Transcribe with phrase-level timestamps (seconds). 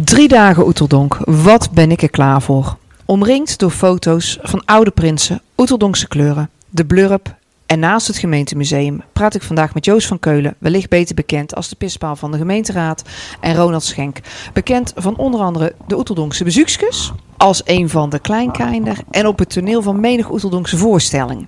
[0.00, 1.18] Drie dagen Oeteldonk.
[1.24, 2.76] Wat ben ik er klaar voor?
[3.04, 7.34] Omringd door foto's van oude prinsen, Oeteldonkse kleuren, de blurp
[7.66, 11.68] en naast het gemeentemuseum praat ik vandaag met Joost van Keulen, wellicht beter bekend als
[11.68, 13.02] de pispaal van de gemeenteraad,
[13.40, 14.20] en Ronald Schenk,
[14.52, 19.50] bekend van onder andere de Oeteldonkse bezoekskus, als een van de kleinkinder en op het
[19.50, 21.46] toneel van menig Oeteldonkse voorstelling.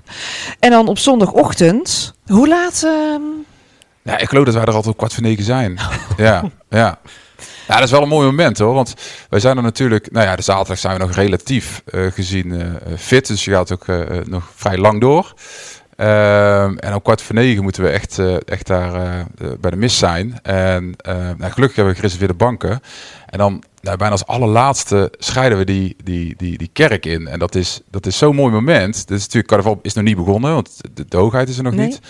[0.59, 2.83] En dan op zondagochtend, hoe laat...
[2.83, 3.23] ehm,
[4.03, 5.79] Ja, ik geloof dat wij er altijd op kwart voor negen zijn.
[6.17, 6.99] ja, ja.
[7.69, 8.75] Ja, dat is wel een mooi moment hoor.
[8.75, 8.95] Want
[9.29, 12.61] wij zijn er natuurlijk, nou ja, de zaterdag zijn we nog relatief eh, gezien eh,
[12.61, 13.27] eh, fit.
[13.27, 13.87] Dus je gaat ook
[14.27, 15.35] nog vrij lang door.
[15.97, 19.25] Ehm, en om kwart voor negen moeten we echt, echt daar
[19.61, 20.39] bij de mis zijn.
[20.43, 22.81] En nou, gelukkig hebben we gereserveerde banken.
[23.27, 27.27] En dan nou, bijna als allerlaatste scheiden we die, die, die, die kerk in.
[27.29, 29.09] En dat is, dat is zo'n mooi moment.
[29.09, 31.87] Dus natuurlijk, carnaval is nog niet begonnen, want de, de hoogheid is er nog Nee.
[31.87, 32.01] niet.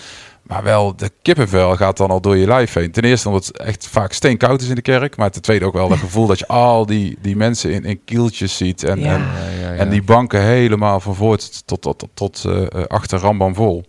[0.47, 2.91] Maar wel, de kippenvel gaat dan al door je lijf heen.
[2.91, 5.17] Ten eerste omdat het echt vaak steenkoud is in de kerk.
[5.17, 8.03] Maar ten tweede ook wel dat gevoel dat je al die, die mensen in, in
[8.03, 8.83] kieltjes ziet.
[8.83, 9.15] En, Ja.
[9.15, 13.55] en, en die banken helemaal van voor tot, tot, tot, tot eh, eh, achter Rambam
[13.55, 13.83] vol.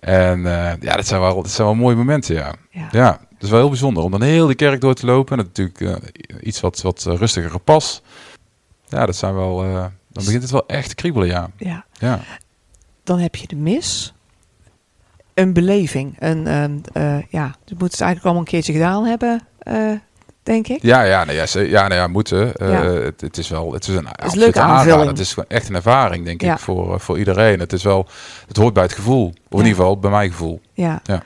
[0.00, 2.54] En eh, ja, dat zijn, wel, dat zijn wel mooie momenten, ja.
[2.90, 3.20] ja.
[3.34, 5.38] Het is wel heel bijzonder om dan heel de kerk door te lopen.
[5.38, 8.02] En natuurlijk iets wat, wat rustiger pas.
[8.88, 9.56] Ja, dat zijn wel...
[9.62, 11.50] dan begint het wel echt te kriebelen, ja.
[11.56, 11.84] ja.
[11.98, 12.20] ja.
[13.04, 14.12] Dan heb je de mis.
[15.34, 16.16] Een beleving.
[16.18, 19.92] Een, ehm, eh, ja, je moet het eigenlijk allemaal een keertje gedaan hebben, eh,
[20.42, 20.82] denk ik.
[20.82, 22.54] Ja, ja, nee, ja, ze- ja, nee, ja moeten.
[22.56, 22.82] Eh, Ja.
[22.84, 25.08] Het, het is wel, het is een een absolute leuke aanvulling.
[25.08, 26.52] Het is gewoon echt een ervaring, denk Ja.
[26.52, 27.60] ik, voor, eh, voor iedereen.
[27.60, 28.06] Het is wel,
[28.48, 29.26] het hoort bij het gevoel.
[29.26, 29.58] Of Ja.
[29.58, 30.60] in ieder geval bij mijn gevoel.
[30.72, 31.00] Ja.
[31.04, 31.22] Ja.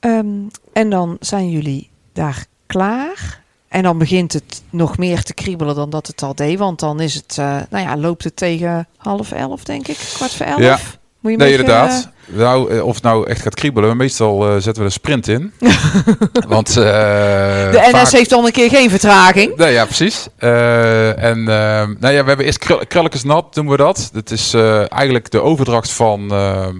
[0.00, 0.26] Ehm,
[0.72, 3.40] en dan zijn jullie daar klaar.
[3.68, 6.58] En dan begint het nog meer te kriebelen dan dat het al deed.
[6.58, 7.36] Want dan is het,
[7.70, 9.96] nou ja, loopt het tegen half elf, denk ik.
[10.14, 10.60] Kwart voor elf.
[10.60, 10.78] Ja.
[11.20, 12.08] Moet je Nee, beetje, inderdaad.
[12.26, 13.96] Nou, eh, of het nou echt gaat kriebelen.
[13.96, 15.52] Meestal eh, zetten we een sprint in.
[16.48, 19.56] Want eh, eh, de NS vaak- heeft dan een keer geen vertraging.
[19.56, 20.26] Nee, ja, precies.
[20.38, 24.10] Eh, en eh, nou ja, we hebben eerst krul- nat, noemen we dat.
[24.12, 26.72] Dat is eh, eigenlijk de overdracht van eh, eh,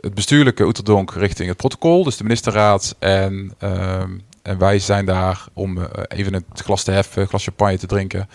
[0.00, 2.94] het bestuurlijke Oeterdonk richting het protocol, dus de ministerraad.
[2.98, 3.70] En, eh,
[4.42, 7.86] en wij zijn daar om eh, even het glas te heffen, een glas champagne te
[7.86, 8.28] drinken.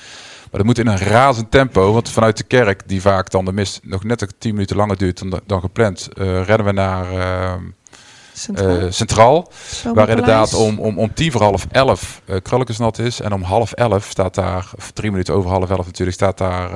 [0.52, 3.52] Maar dat moet in een razend tempo, want vanuit de kerk, die vaak dan de
[3.52, 7.12] mis nog net een tien minuten langer duurt dan, dan gepland, eh, rennen we naar
[7.12, 7.54] eh,
[8.34, 8.80] Centraal.
[8.80, 9.52] eh, Centraal.
[9.94, 13.22] Waar inderdaad om, om, om tien voor half elf uh, is.
[13.22, 16.70] En om half elf staat daar, of drie minuten over half elf natuurlijk, staat daar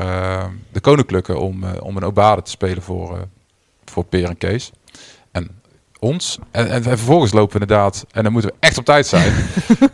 [0.71, 3.27] de koninklijke om, om een obade te spelen voor,
[3.85, 4.71] voor Peer en Kees.
[6.01, 6.39] En ons.
[6.51, 9.33] En, en, vervolgens lopen we inderdaad, en dan moeten we echt op tijd zijn,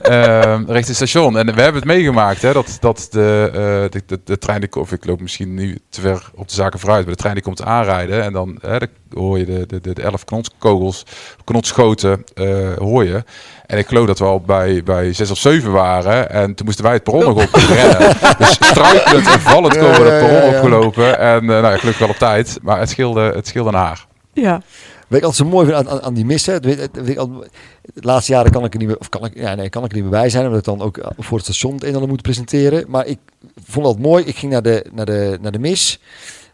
[0.02, 1.38] eh, richting het station.
[1.38, 4.76] En we hebben het meegemaakt, hè, dat, dat de, eh, de, de, de trein, die,
[4.76, 7.44] of ik loop misschien nu te ver op de zaken vooruit, maar de trein die
[7.44, 11.06] komt aanrijden en dan hè, dan hoor je de, de, de, de elf kanonskogels,
[11.44, 13.24] kanonschoten, eh, hoor je.
[13.66, 16.30] En ik geloof dat we al bij, bij zes of zeven waren.
[16.30, 18.14] En toen moesten wij het perron nog op rennen.
[18.38, 21.20] Dus struikelend en vallend komen we het perron opgelopen.
[21.20, 22.60] En eh, nou ja, gelukkig wel op tijd.
[22.62, 24.06] Maar het scheelde, het scheelde een haar.
[24.42, 24.62] Ja.
[25.08, 26.62] Wat ik altijd zo mooi vind aan, aan, aan die missen.
[26.62, 27.52] weet- weet ik altijd-
[27.94, 29.90] De laatste jaren kan ik er niet meer, of kan ik, ja, nee, kan ik
[29.90, 31.94] er niet meer bij zijn, omdat ik dan ook voor het station het een en
[31.94, 32.86] ander moet presenteren.
[32.88, 33.18] Maar ik
[33.64, 34.24] vond dat mooi.
[34.26, 36.00] Ik ging naar de, naar de, naar de mis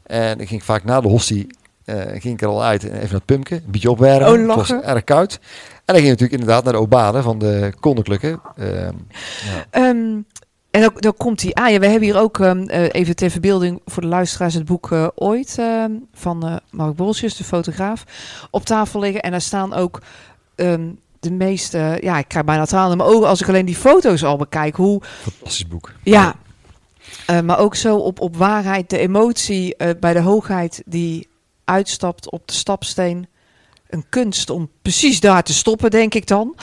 [0.04, 1.48] en ik ging vaak na de hostie,
[1.86, 4.28] eh, ging ik er al uit en even naar het pumpje, een beetje opwarmen.
[4.28, 5.34] Oh, het was erg koud.
[5.34, 5.40] En
[5.94, 8.40] dan ging je natuurlijk inderdaad naar de obade van de koninklijke.
[8.58, 9.66] Ehm, ja.
[9.70, 10.18] Ehm,
[10.74, 11.72] en dan, dan komt hij aan.
[11.72, 14.92] Ja, we hebben hier ook ehm, eh, even ter verbeelding voor de luisteraars het boek
[14.92, 18.04] eh, Ooit ehm, van eh, Mark Bolsjes, de fotograaf,
[18.52, 19.22] op tafel liggen.
[19.22, 20.02] En daar staan ook
[20.56, 20.90] ehm,
[21.20, 24.24] de meeste, ja, ik krijg bijna tranen in mijn ogen als ik alleen die foto's
[24.24, 24.76] al bekijk.
[24.76, 25.94] Hoe, Fantastisch boek.
[26.04, 26.36] ja,
[27.44, 31.28] maar ook zo op, op waarheid, de emotie bij de hoogheid die
[31.64, 33.28] uitstapt op de stapsteen.
[33.88, 36.56] Een kunst om precies daar te stoppen, denk ik dan.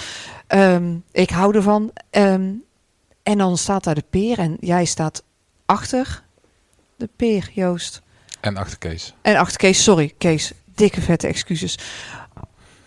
[1.13, 1.91] Ik hou ervan.
[2.11, 2.51] Ehm,
[3.23, 5.23] en dan staat daar de peer en jij staat
[5.67, 6.23] achter
[6.97, 8.03] de peer, Joost.
[8.41, 9.15] En achter Kees.
[9.23, 10.53] En achter Kees, sorry, Kees.
[10.75, 11.79] Dikke vette excuses.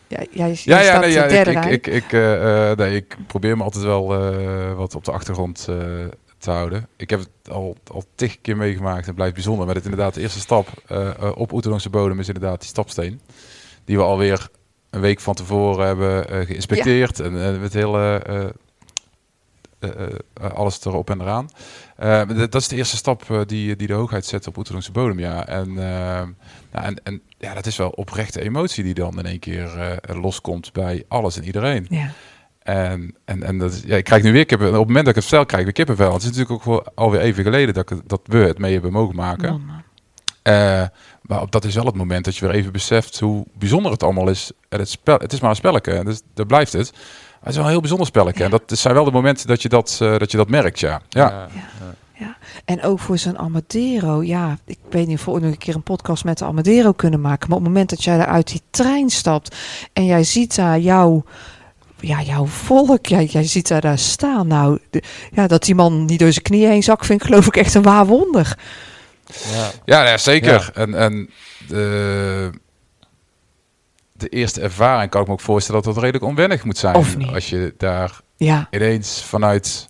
[0.08, 2.78] Ja, jij, Ja, jij ja, staat nee, de ja ik, ik, ik, ik, eh, eh,
[2.78, 5.64] nee, ik probeer me altijd wel eh, wat op de achtergrond
[6.38, 6.88] te houden.
[6.96, 9.66] Ik heb het al, al tig keer meegemaakt en het blijft bijzonder.
[9.66, 10.68] Maar het inderdaad de eerste stap
[11.36, 13.22] op Oeterlangse bodem is inderdaad die stapsteen.
[13.86, 14.50] Die we alweer
[14.94, 17.20] een week van tevoren hebben geïnspecteerd.
[17.20, 18.22] En eh, met hele,
[20.54, 21.50] alles erop en eraan.
[21.96, 25.20] Eh, dat is de eerste stap eh, die, die de hoogheid zet op Oeterlangse bodem,
[25.20, 25.48] ja.
[25.48, 26.24] En, eh,
[26.72, 30.22] nou, en, en ja, dat is wel oprechte emotie die dan in één keer eh,
[30.22, 31.86] loskomt bij alles en iedereen.
[31.90, 32.12] Ja.
[32.60, 34.68] En, en, en dat, ja, ik krijg nu weer kippen.
[34.68, 36.14] Op het moment dat ik het vertel, krijg ik weer kippenvel.
[36.14, 38.92] Het is natuurlijk ook wel alweer even geleden dat, ik, dat we het mee hebben
[38.92, 39.84] mogen maken.
[40.44, 40.84] Eh,
[41.22, 44.04] maar op dat is wel het moment dat je weer even beseft hoe bijzonder het
[44.04, 44.52] allemaal is.
[44.70, 46.94] En het, spel, het is maar een spelletje, dus daar blijft het.
[47.44, 48.40] Het is wel een heel bijzonder spelletje.
[48.40, 48.46] Ja.
[48.46, 51.02] En dat zijn wel de momenten dat je dat, eh, dat, je dat merkt, ja.
[51.10, 51.30] ja.
[51.30, 51.48] Ja.
[52.20, 52.38] Ja.
[52.66, 54.24] En ook voor zo'n Amadero.
[54.24, 56.92] Ja, ik weet niet of we ooit nog een keer een podcast met de Amadero
[56.92, 57.48] kunnen maken.
[57.50, 59.56] Maar op het moment dat jij daar uit die trein stapt
[59.94, 61.24] en jij ziet daar jouw,
[62.00, 64.48] ja, jouw volk, jij, jij ziet daar, daar staan.
[64.48, 67.48] Nou, de- ja, dat die man niet door zijn knieën heen zak, vind ik geloof
[67.48, 68.58] ik echt een waar wonder.
[69.52, 69.70] Ja.
[69.86, 70.70] Ja, ja, zeker.
[70.74, 71.30] En, en
[71.68, 72.50] de,
[74.24, 76.96] de eerste ervaring kan ik me ook voorstellen dat dat redelijk onwennig moet zijn.
[76.96, 77.34] Of niet?
[77.34, 79.90] Als je daar Ja, ineens vanuit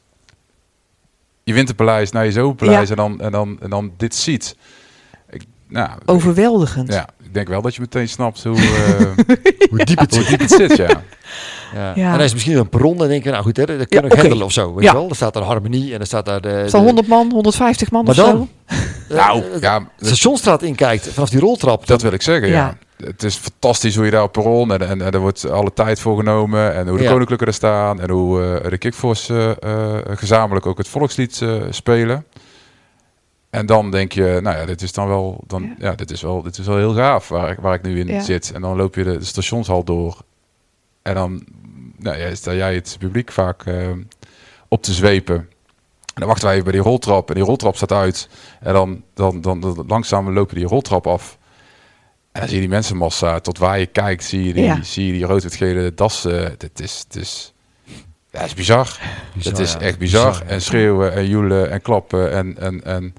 [1.43, 4.55] je winterpaleis naar je zomerpaleis en, dan, en, dan, en dan dit ziet.
[5.29, 6.93] Ik, nou, overweldigend.
[6.93, 9.25] ja, ik denk wel dat je meteen snapt hoe, eh,
[9.69, 10.29] Hoe diep het hoe zit.
[10.29, 10.87] diep het zit, ja.
[11.73, 11.93] Ja.
[11.95, 12.05] Ja.
[12.05, 13.87] En dan is het misschien een perron en dan denk je, nou goed, hè, dat
[13.87, 14.73] kunnen we handelen of zo.
[14.73, 14.91] Weet Ja.
[14.91, 15.09] je wel?
[15.09, 16.49] Er staat daar harmonie en er staat daar de...
[16.49, 18.49] Is de- dat 100 man, 150 man Maar of dan?
[19.07, 19.15] zo?
[19.15, 21.87] Nou, ja, de stationstraat inkijkt vanaf die roltrap.
[21.87, 22.77] Dat wil ik zeggen, ja.
[23.05, 25.99] Het is fantastisch hoe je daar op perron en, en, en er wordt alle tijd
[25.99, 26.73] voor genomen.
[26.73, 27.09] En hoe de Ja.
[27.11, 27.99] koninklijken er staan.
[28.01, 32.25] En hoe eh, de Kickforce eh, eh, gezamenlijk ook het volkslied eh, spelen.
[33.49, 35.73] En dan denk je, nou ja, dit is dan wel, dan, Ja.
[35.77, 35.95] ja.
[35.95, 38.21] dit, is wel dit is wel heel gaaf waar ik, waar ik nu in Ja.
[38.21, 38.51] zit.
[38.51, 40.21] En dan loop je de, de stationshal door.
[41.01, 41.43] En dan
[41.97, 43.75] nou, ja, sta jij het publiek vaak eh,
[44.67, 45.35] op te zwepen.
[45.35, 47.29] En dan wachten wij even bij die roltrap.
[47.29, 48.29] En die roltrap staat uit.
[48.59, 51.37] En dan, dan, dan, dan langzaam lopen die roltrap af.
[52.33, 53.39] En dan zie je die mensenmassa.
[53.39, 54.83] Tot waar je kijkt, zie je die, Ja.
[54.83, 56.43] zie je die rood-wit-gele dassen.
[56.43, 57.53] Het is, het is,
[58.31, 58.99] ja, het is bizar.
[59.35, 59.79] Bizar, het is ja.
[59.79, 60.41] echt bizar.
[60.45, 62.31] En schreeuwen en joelen en klappen.
[62.31, 63.13] En, en, en,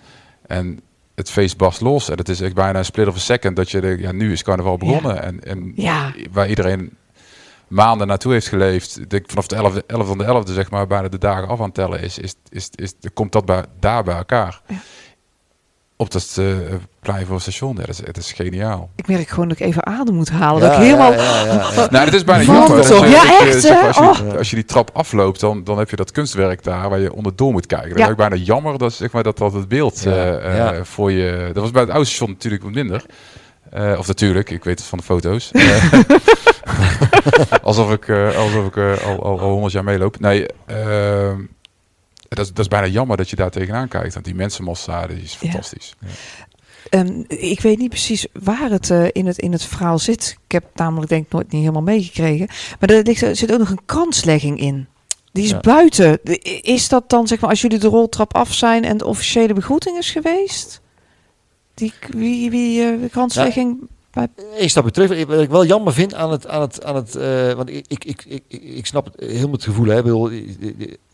[0.47, 0.81] en
[1.15, 2.09] het feest barst los.
[2.11, 3.57] En het is echt bijna een split of a second.
[3.57, 5.23] Dat je denkt, ja, nu is carnaval begonnen.
[5.23, 6.13] En, en Ja.
[6.33, 6.97] waar iedereen
[7.69, 9.01] maanden naartoe heeft geleefd.
[9.27, 11.75] Vanaf de 11e, 11 van de 11e, zeg maar, bijna de dagen af aan het
[11.75, 14.61] tellen is, is, is, is, komt dat bij, daar bij elkaar.
[15.97, 16.45] Op dat eh
[17.01, 17.73] plein voor het station.
[17.77, 18.91] Ja, dat, is, het is geniaal.
[18.97, 20.63] Ik merk gewoon dat ik even adem moet halen.
[20.63, 21.13] Ja, dat ik helemaal...
[21.13, 21.89] ja, ja, ja, ja.
[21.91, 22.93] Nou, het is bijna jammer.
[23.09, 24.01] Ja, je, echt, zeg maar, hè?
[24.09, 24.37] als, je, Oh.
[24.39, 27.53] als je die trap afloopt, dan, dan heb je dat kunstwerk daar waar je onderdoor
[27.53, 27.89] moet kijken.
[27.89, 28.05] Dat Ja.
[28.05, 30.85] is ook bijna jammer dat, zeg maar, dat, dat het beeld Ja, eh, eh, ja.
[30.85, 31.51] voor je...
[31.53, 33.05] Dat was bij het oude station natuurlijk wat minder.
[33.71, 35.51] Eh, of natuurlijk, ik weet het van de foto's.
[35.55, 35.93] Eh,
[37.63, 40.21] alsof ik, eh, alsof ik eh, al, al, al 100 jaar meeloop.
[40.21, 41.41] Nee, ehm,
[42.35, 44.13] dat, is, dat is bijna jammer dat je daar tegenaan kijkt.
[44.15, 45.39] Want die mensenmassa, die is Ja.
[45.39, 45.95] fantastisch.
[46.91, 50.37] Ehm, ik weet niet precies waar het, eh, in het in het verhaal zit.
[50.47, 52.47] Ik heb het namelijk denk ik nooit niet helemaal meegekregen.
[52.81, 54.87] Maar er, ligt, er zit ook nog een kanslegging in.
[55.33, 55.61] Die is Ja.
[55.61, 56.19] buiten.
[56.63, 59.99] Is dat dan, zeg maar, als jullie de roltrap af zijn en de officiële begroeting
[59.99, 60.81] is geweest?
[61.75, 63.89] Die, wie, wie eh, de kanslegging?
[64.57, 65.27] Eén stapje terug.
[65.27, 68.05] Wat ik wel jammer vind aan het, aan het, aan het eh, want ik, ik,
[68.05, 69.87] ik, ik, ik snap het helemaal het gevoel.
[69.87, 70.03] Hè.
[70.03, 70.31] Bedoel,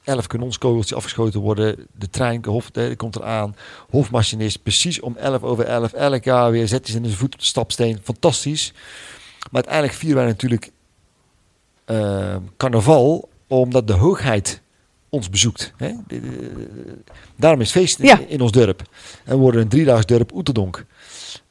[0.04, 3.56] elf kanonskogels die afgeschoten worden, de trein hof, de, komt eraan,
[3.90, 7.46] hofmachinist precies om 11 over 11, elk jaar weer zet hij zijn voet op de
[7.46, 8.72] stapsteen, fantastisch.
[9.50, 10.70] Maar uiteindelijk vieren wij natuurlijk
[11.84, 14.60] eh, carnaval omdat de hoogheid
[15.08, 15.72] ons bezoekt.
[15.76, 15.92] Hè.
[17.36, 18.20] Daarom is feest in, Ja.
[18.28, 18.82] in ons dorp.
[19.24, 20.84] En we worden een driedaags dorp Oeterdonk.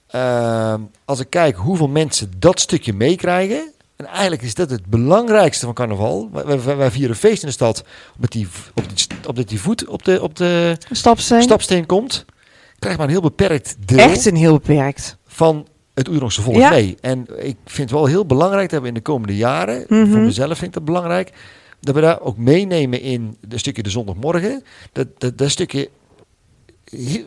[0.10, 3.72] Ehm, als ik kijk hoeveel mensen dat stukje meekrijgen.
[3.96, 6.30] En eigenlijk is dat het belangrijkste van carnaval.
[6.32, 7.84] Wij, wij, wij vieren feest in de stad.
[8.22, 11.42] Op die, op die, op dat die voet op de, op de Stapsteen?
[11.42, 12.26] stapsteen komt.
[12.80, 15.18] Krijgt maar een heel beperkt deel Echt een heel beperkt.
[15.28, 16.70] van het Oedrangse volk Ja.
[16.70, 16.98] mee.
[17.02, 20.12] En ik vind het wel heel belangrijk dat we in de komende jaren, Mhm.
[20.12, 21.32] voor mezelf vind ik dat belangrijk,
[21.80, 24.64] dat we daar ook meenemen in een stukje de zondagmorgen.
[24.92, 25.90] Dat dat, dat stukje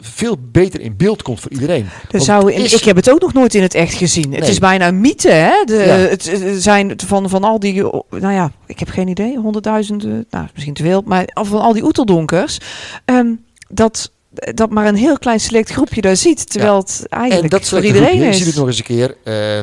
[0.00, 1.88] veel beter in beeld komt voor iedereen.
[2.10, 4.32] Er zou, is- ik heb het ook nog nooit in het echt gezien.
[4.34, 5.64] Het is bijna een mythe, hè?
[5.64, 5.80] De, Ja.
[5.96, 10.46] Het het zijn van, van al die, nou ja, ik heb geen idee, honderdduizenden, nou
[10.52, 12.58] misschien te veel, maar van al die oeteldonkers,
[13.04, 13.32] ehm,
[13.68, 14.10] dat,
[14.54, 17.84] dat maar een heel klein select groepje daar ziet, terwijl het en eigenlijk dat voor
[17.84, 18.36] iedereen groepje, je is.
[18.36, 19.58] ziet het nog eens een keer eh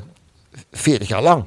[0.71, 1.43] 40 jaar lang,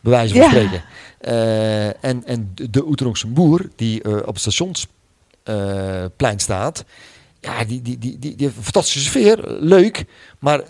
[0.00, 0.48] bij wijze van Ja.
[0.48, 0.82] spreken.
[1.18, 6.84] Eh, en, en de- Oeterongse boer, die eh, op het stationsplein staat,
[7.42, 10.04] ja, die, die, die, die, die heeft een fantastische sfeer, leuk,
[10.38, 10.60] maar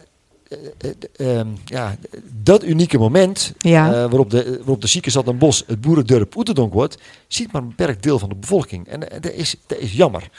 [0.48, 1.96] eh, eh, ehm, ja,
[2.42, 3.86] dat unieke moment Ja.
[3.86, 6.98] eh, waarop, de, waarop de Ziekenzat en Bos het boerendorp Oeterdonk wordt,
[7.28, 8.88] ziet maar een beperkt deel van de bevolking.
[8.88, 10.30] En dat is, dat is jammer.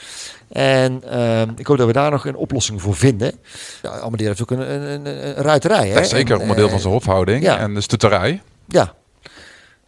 [0.48, 3.32] En ehm, ik hoop dat we daar nog een oplossing voor vinden.
[3.82, 5.88] Ja, Amadeer heeft ook een, een, een, een ruiterij.
[5.88, 6.04] Hè?
[6.04, 7.58] Zeker onderdeel van zijn hofhouding ja.
[7.58, 8.42] en de stutterij.
[8.68, 8.94] Ja.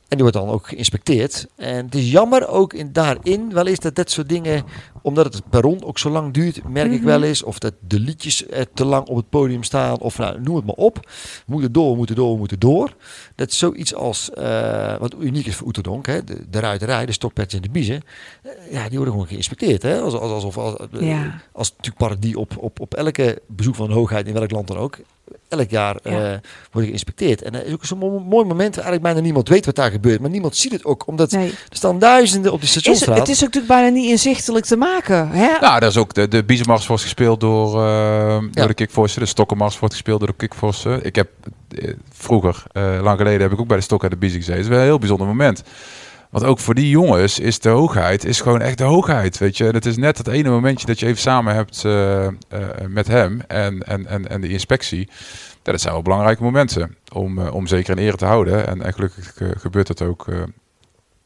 [0.08, 1.46] En die wordt dan ook geïnspecteerd.
[1.56, 4.64] En het is jammer ook in, daarin wel eens dat dat soort dingen,
[5.02, 7.06] omdat het perron ook zo lang duurt, merk ik Mhm.
[7.06, 7.42] wel eens.
[7.42, 9.98] Of dat de liedjes er te lang op het podium staan.
[9.98, 10.96] Of nou, noem het maar op.
[11.06, 12.94] We moeten door, we moeten door, we moeten door.
[13.34, 17.12] Dat is zoiets als, eh, wat uniek is voor Oeterdonk, hè, de, de ruiterij, de
[17.12, 18.02] stokpets en de biezen.
[18.42, 19.82] eh, ja, die worden gewoon geïnspecteerd.
[19.82, 20.00] Hè?
[20.00, 21.40] Als, als, alsof, als, eh, Ja.
[21.52, 24.76] als natuurlijk parodie op, op, op elke bezoek van een hoogheid in welk land dan
[24.76, 24.98] ook.
[25.48, 26.10] Elk jaar Ja.
[26.10, 26.38] eh,
[26.70, 27.42] worden geïnspecteerd.
[27.42, 29.90] En dat is ook zo'n mo- mooi moment waar eigenlijk bijna niemand weet wat daar
[29.90, 30.20] gebeurt.
[30.20, 31.48] Maar niemand ziet het ook, omdat Nee.
[31.50, 33.18] er staan duizenden op die Is, stationsstraat.
[33.18, 35.28] het is ook natuurlijk bijna niet inzichtelijk te maken.
[35.28, 35.58] Hè?
[35.60, 37.88] Nou, dat is ook de, de Biezenmars wordt gespeeld door, eh,
[38.28, 38.40] Ja.
[38.52, 39.18] door de Kickforce.
[39.18, 41.00] De Stokkenmars wordt gespeeld door de Kickforce.
[41.02, 41.28] Ik heb
[41.70, 44.60] eh, vroeger, eh, lang geleden, heb ik ook bij de Stokken en de Biezen gezeten.
[44.62, 45.62] Dat is wel een heel bijzonder moment.
[46.36, 49.66] Want ook voor die jongens is de hoogheid is gewoon echt de hoogheid, weet je.
[49.66, 52.32] En het is net dat ene momentje dat je even samen hebt eh, eh,
[52.88, 55.08] met hem en, en, en, en de inspectie.
[55.62, 58.66] Ja, dat zijn wel belangrijke momenten om, eh, om zeker in ere te houden.
[58.66, 60.26] En, en gelukkig gebeurt dat ook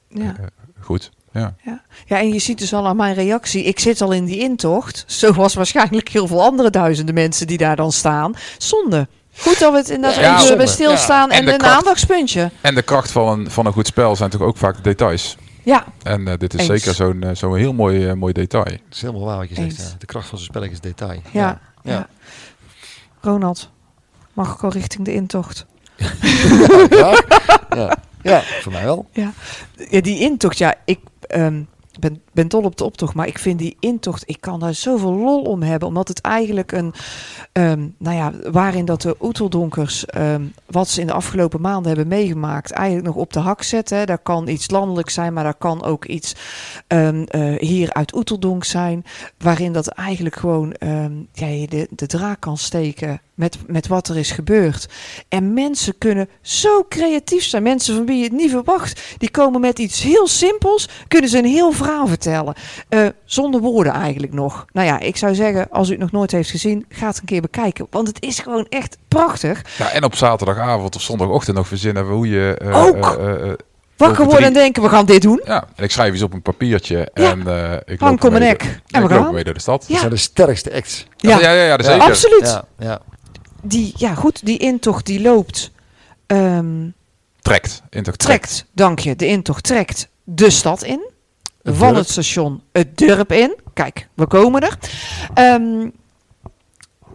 [0.09, 0.37] Ja.
[0.81, 1.11] goed.
[1.33, 1.55] Ja.
[1.65, 1.83] Ja.
[2.07, 3.65] ja, en je ziet dus al aan mijn reactie.
[3.65, 5.05] Ik zit al in die intocht.
[5.07, 8.35] Zoals waarschijnlijk heel veel andere duizenden mensen die daar dan staan.
[8.59, 9.09] Zonde.
[9.41, 10.57] Goed dat we het inderdaad Ja, even zonde.
[10.57, 11.29] bij stilstaan.
[11.29, 11.35] Ja.
[11.35, 11.77] En, En de een kracht.
[11.77, 12.51] aandachtspuntje.
[12.61, 15.37] En de kracht van een, van een goed spel zijn natuurlijk ook vaak de details.
[15.65, 16.69] Ja, En eh, dit is Eens.
[16.83, 18.65] zeker zo'n eh, zo'n heel mooi, eh, mooi detail.
[18.65, 19.77] Dat is helemaal waar wat je zegt.
[19.77, 19.85] Ja.
[19.99, 21.21] De kracht van zo'n spelletje is detail.
[21.33, 21.93] ja, ja.
[21.93, 22.07] Ja.
[23.21, 23.71] Ronald,
[24.33, 25.67] mag ik al richting de intocht?
[26.91, 27.97] Ja.
[28.23, 29.09] ja, voor mij wel.
[29.13, 29.33] Ja,
[30.01, 31.63] die intocht, ja, ik ehm,
[31.99, 35.13] ben, ben dol op de optocht, maar ik vind die intocht, ik kan daar zoveel
[35.15, 36.95] lol om hebben, omdat het eigenlijk een,
[37.53, 42.09] ehm, nou ja, waarin dat de Oeteldonkers, ehm, wat ze in de afgelopen maanden hebben
[42.09, 44.07] meegemaakt, eigenlijk nog op de hak zetten.
[44.07, 46.35] Daar kan iets landelijk zijn, maar daar kan ook iets
[46.87, 49.05] ehm, eh, hier uit Oeteldonk zijn,
[49.39, 50.75] waarin dat eigenlijk gewoon
[51.33, 54.89] ja, je de, de draak kan steken met, met wat er is gebeurd.
[55.29, 57.63] En mensen kunnen zo creatief zijn.
[57.63, 59.15] Mensen van wie je het niet verwacht.
[59.19, 60.89] Die komen met iets heel simpels.
[61.09, 62.30] Kunnen ze een heel verhaal vertellen.
[62.89, 64.65] Eh, zonder woorden eigenlijk nog.
[64.73, 67.25] Nou ja, ik zou zeggen, als u het nog nooit heeft gezien, ga het een
[67.25, 67.87] keer bekijken.
[67.91, 69.63] Want het is gewoon echt prachtig.
[69.79, 72.55] Ja, en op zaterdagavond of zondagochtend nog verzinnen we hoe je...
[72.59, 73.17] eh, Ook.
[73.19, 73.53] eh,
[73.97, 75.41] Wakker worden en denken, we gaan dit doen.
[75.45, 77.31] ja, en ik schrijf iets op een papiertje Ja.
[77.31, 78.59] en eh ik loop kom mijn nek.
[78.63, 79.27] door- En Ja, we ik loop gaan.
[79.27, 79.81] ermee door de stad.
[79.81, 79.99] Dat Ja.
[79.99, 81.07] zijn de sterkste acts.
[81.17, 81.93] Ja, ja, ja, dat Ja.
[81.93, 82.09] zeker.
[82.09, 82.47] Absoluut.
[82.47, 83.01] Ja, ja.
[83.63, 85.71] Die, ja, goed, die intocht die loopt.
[86.27, 86.89] ehm,
[87.41, 87.83] Trekt.
[87.91, 91.10] Intocht trekt, dank je, de intocht trekt de stad in.
[91.63, 93.57] Het van het station het dorp in.
[93.75, 94.79] Kijk, we komen er.
[95.35, 95.89] Ehm,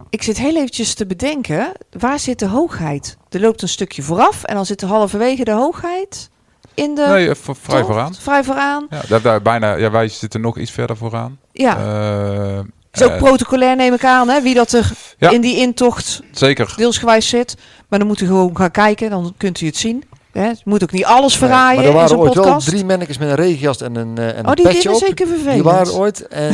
[0.09, 3.17] ik zit heel eventjes te bedenken, waar zit de hoogheid?
[3.29, 6.29] Er loopt een stukje vooraf en dan zit er halverwege de hoogheid
[6.73, 7.05] in de...
[7.07, 8.15] Nee, vrij vooraan.
[8.15, 8.87] Vrij vooraan.
[8.89, 11.39] Ja, daar, daar bijna, ja, wij zitten nog iets verder vooraan.
[11.51, 11.77] Ja,
[12.91, 15.29] is ook eh, protocolair neem ik aan, hè, wie dat er Ja.
[15.29, 16.73] in die intocht zeker.
[16.75, 17.55] deelsgewijs zit.
[17.87, 20.03] Maar dan moet u gewoon gaan kijken, dan kunt u het zien.
[20.35, 20.47] Hè.
[20.47, 23.29] Je moet ook niet alles Nee, verraaien maar er waren ooit wel drie mannetjes met
[23.29, 24.99] een regenjas en een, eh, en oh, een die op.
[24.99, 25.53] zeker vervelend.
[25.53, 26.27] Die waren ooit.
[26.27, 26.53] En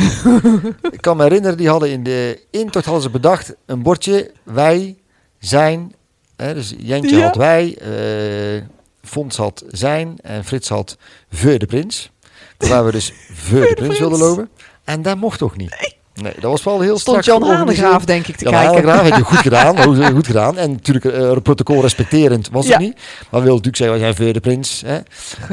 [0.96, 4.30] ik kan me herinneren, die hadden in de intocht hadden ze bedacht een bordje.
[4.42, 4.96] Wij
[5.38, 5.94] zijn.
[6.36, 7.24] Hè, dus Jentje Ja.
[7.24, 8.62] had wij, eh
[9.02, 10.96] Fons had zijn en Frits had
[11.30, 12.10] Veur de Prins.
[12.58, 13.12] Waar we dus
[13.48, 14.48] Veur de Prins wilden lopen.
[14.84, 15.76] En dat mocht toch niet.
[15.80, 17.50] Nee, dat was wel heel Stond strak Jan.
[17.50, 18.68] Hanegraaf denk ik te Ja, kijken.
[18.74, 19.78] Hanegraaf heeft je goed gedaan.
[19.82, 20.58] Goed, goed gedaan.
[20.58, 22.70] En natuurlijk eh, het protocol respecterend was Ja.
[22.72, 22.94] het niet.
[22.94, 24.82] Maar we wilden natuurlijk zeggen, wij zijn Veur de Prins.
[24.86, 24.98] Hè?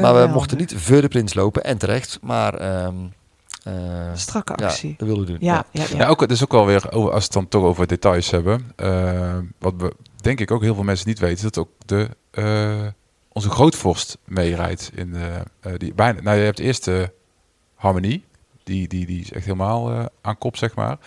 [0.02, 1.64] Maar we mochten niet Veur de Prins lopen.
[1.64, 2.20] En terecht.
[2.22, 2.94] Maar ehm,
[3.64, 3.74] eh,
[4.14, 4.94] Strakke ja, actie.
[4.98, 5.40] dat wilden we doen.
[5.42, 5.98] Ja, ja, ja.
[5.98, 8.32] Ja, ook, het is ook wel weer, over, als we het dan toch over details
[8.32, 8.72] hebben.
[8.76, 12.88] eh, wat we denk ik ook heel veel mensen niet weten, dat ook de, eh,
[13.34, 14.92] onze grootvorst meerijdt.
[14.96, 15.30] In de,
[15.62, 17.12] eh, die, bijna, nou, je hebt eerst de
[17.76, 18.24] harmonie.
[18.70, 20.98] Die, die, die is echt helemaal eh, aan kop, zeg maar.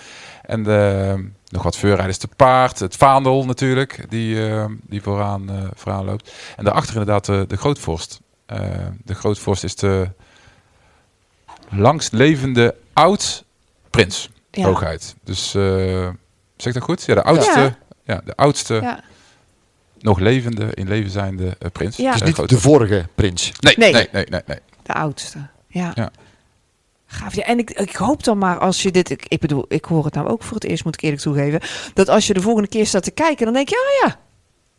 [0.42, 2.78] En de, nog wat veurrijders te paard.
[2.78, 6.32] Het vaandel natuurlijk, die, eh, die vooraan, eh, vooraan loopt.
[6.56, 8.20] En daarachter inderdaad de, de grootvorst.
[8.46, 8.60] Eh,
[9.04, 10.08] de grootvorst is de
[11.68, 14.64] langstlevende oud-prins Ja.
[14.66, 15.14] hoogheid.
[15.24, 16.08] Dus eh
[16.56, 17.04] zeg ik dat goed?
[17.04, 17.76] Ja, de oudste, Ja.
[18.04, 18.20] ja.
[18.24, 19.00] de oudste Ja.
[20.00, 21.96] nog levende, in leven zijnde eh, prins.
[21.96, 22.12] Ja.
[22.12, 23.52] Dus Eh, niet de vorige prins.
[23.60, 23.92] nee, Nee.
[23.92, 24.58] nee, nee, nee, nee.
[24.82, 25.38] De oudste.
[25.66, 25.92] Ja.
[25.94, 26.10] Ja.
[27.12, 27.34] Gaaf.
[27.34, 29.10] Ja, en ik, ik hoop dan maar als je dit...
[29.10, 31.60] Ik, ik bedoel, ik hoor het nou ook voor het eerst, moet ik eerlijk toegeven.
[31.94, 33.74] Dat als je de volgende keer staat te kijken, dan denk je...
[34.02, 34.20] Oh ja,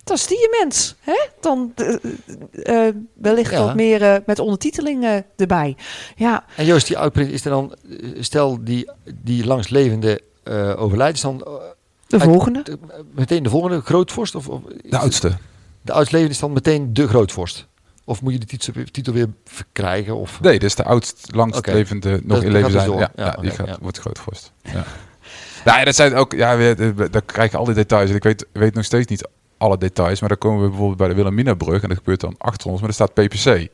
[0.04, 0.96] dat is die mens.
[1.00, 1.26] Hè?
[1.40, 3.66] Dan eh, eh, eh, wellicht Ja.
[3.66, 5.76] wat meer eh, met ondertiteling eh, erbij.
[6.16, 7.76] Ja, En Joost, die oud-prins is er dan,
[8.20, 12.64] stel die, die langslevende eh overlijdt, is dan de Uit- volgende.
[12.64, 12.78] de-
[13.12, 14.36] meteen de volgende grootvorst?
[14.36, 15.38] Of, of De oudste.
[15.82, 17.68] De oudslevende is dan meteen de grootvorst?
[18.06, 20.16] Of moet je de titel, titel weer verkrijgen?
[20.16, 20.42] Of?
[20.42, 22.98] Nee, dit is de oudst, langst levende, nog Dat- in dat leven dus zijn.
[22.98, 23.78] Ja, Ja, ja, die gaat, ja.
[23.82, 24.52] wordt grootvorst.
[24.62, 24.72] Ja.
[25.66, 28.10] nou, ja, dat zijn ook, ja, eh, daar krijg je al die details.
[28.10, 31.08] En ik weet, weet nog steeds niet alle details, maar dan komen we bijvoorbeeld bij
[31.08, 33.44] de Wilhelminabrug en dat gebeurt dan achter ons, maar er staat PPC.
[33.44, 33.68] Dat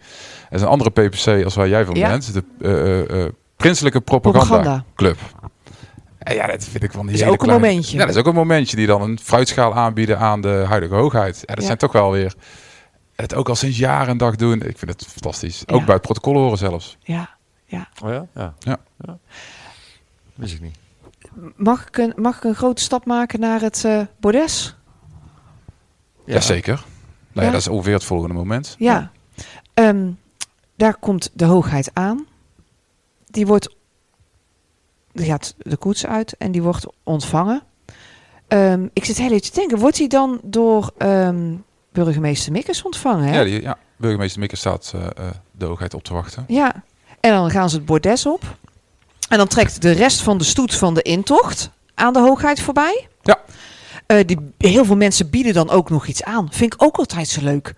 [0.49, 2.09] is een andere PPC als waar jij van Ja.
[2.09, 4.83] bent, de eh, eh, eh, Prinselijke Propaganda, Propaganda.
[4.95, 5.17] Club.
[6.19, 7.97] En ja, dat vind ik van die Is hele ook een kleine- momentje.
[7.97, 11.35] Ja, dat is ook een momentje die dan een fruitschaal aanbieden aan de huidige hoogheid.
[11.39, 11.65] Ja, dat Ja.
[11.65, 12.33] zijn toch wel weer
[13.21, 14.61] het ook al sinds jaar en dag doen.
[14.61, 15.67] Ik vind het fantastisch.
[15.67, 15.85] Ook Ja.
[15.85, 16.97] bij het protocol horen zelfs.
[17.03, 17.29] Ja,
[17.65, 17.89] ja.
[18.03, 18.25] Oh ja?
[18.33, 18.53] Ja.
[18.59, 19.17] Ja.
[20.35, 20.77] Wist ik niet.
[21.55, 24.75] Mag ik, een, mag ik een grote stap maken naar het eh bordes?
[26.25, 26.73] Jazeker.
[26.75, 26.85] Nou
[27.33, 27.51] ja, Ja.
[27.51, 28.75] dat is ongeveer het volgende moment.
[28.79, 29.11] Ja.
[29.73, 30.11] Ehm,
[30.75, 32.25] daar komt de hoogheid aan.
[33.27, 33.75] Die wordt.
[35.11, 37.61] Die gaat de koets uit en die wordt ontvangen.
[38.47, 41.55] Ehm, ik zit heel even te denken, wordt hij dan door ehm,
[41.91, 43.23] burgemeester Mikkers ontvangen?
[43.27, 43.37] Hè?
[43.37, 46.45] Ja, die, ja, burgemeester Mikker staat eh, eh, de hoogheid op te wachten.
[46.47, 46.83] Ja,
[47.19, 48.41] en dan gaan ze het bordes op.
[49.29, 53.07] En dan trekt de rest van de stoet van de intocht aan de hoogheid voorbij.
[53.21, 53.39] Ja.
[54.05, 56.47] Eh, die, heel veel mensen bieden dan ook nog iets aan.
[56.51, 57.73] Vind ik ook altijd zo leuk.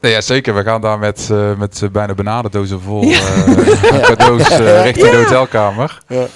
[0.00, 0.54] Nee, ja, zeker.
[0.54, 3.18] We gaan daar met, eh, met bijna benadendozen vol Ja.
[3.18, 6.02] eh, cadeaus eh, richting de hotelkamer.
[6.08, 6.26] Ja.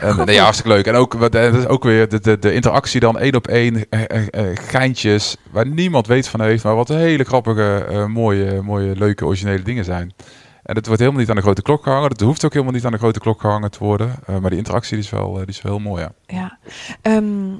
[0.00, 0.86] En, nee, ja, hartstikke leuk.
[0.86, 3.88] En ook, eh, dat is ook weer de, de, de interactie dan één op één.
[3.88, 6.64] eh, eh, geintjes waar niemand weet van heeft.
[6.64, 10.14] Maar wat hele grappige, mooie, mooie, leuke, originele dingen zijn.
[10.62, 12.08] En het wordt helemaal niet aan de grote klok gehangen.
[12.08, 14.14] Het hoeft ook helemaal niet aan de grote klok gehangen te worden.
[14.40, 16.12] Maar die interactie is, wel, die is wel heel mooi, ja.
[16.26, 16.58] Ja.
[17.02, 17.52] Ehm,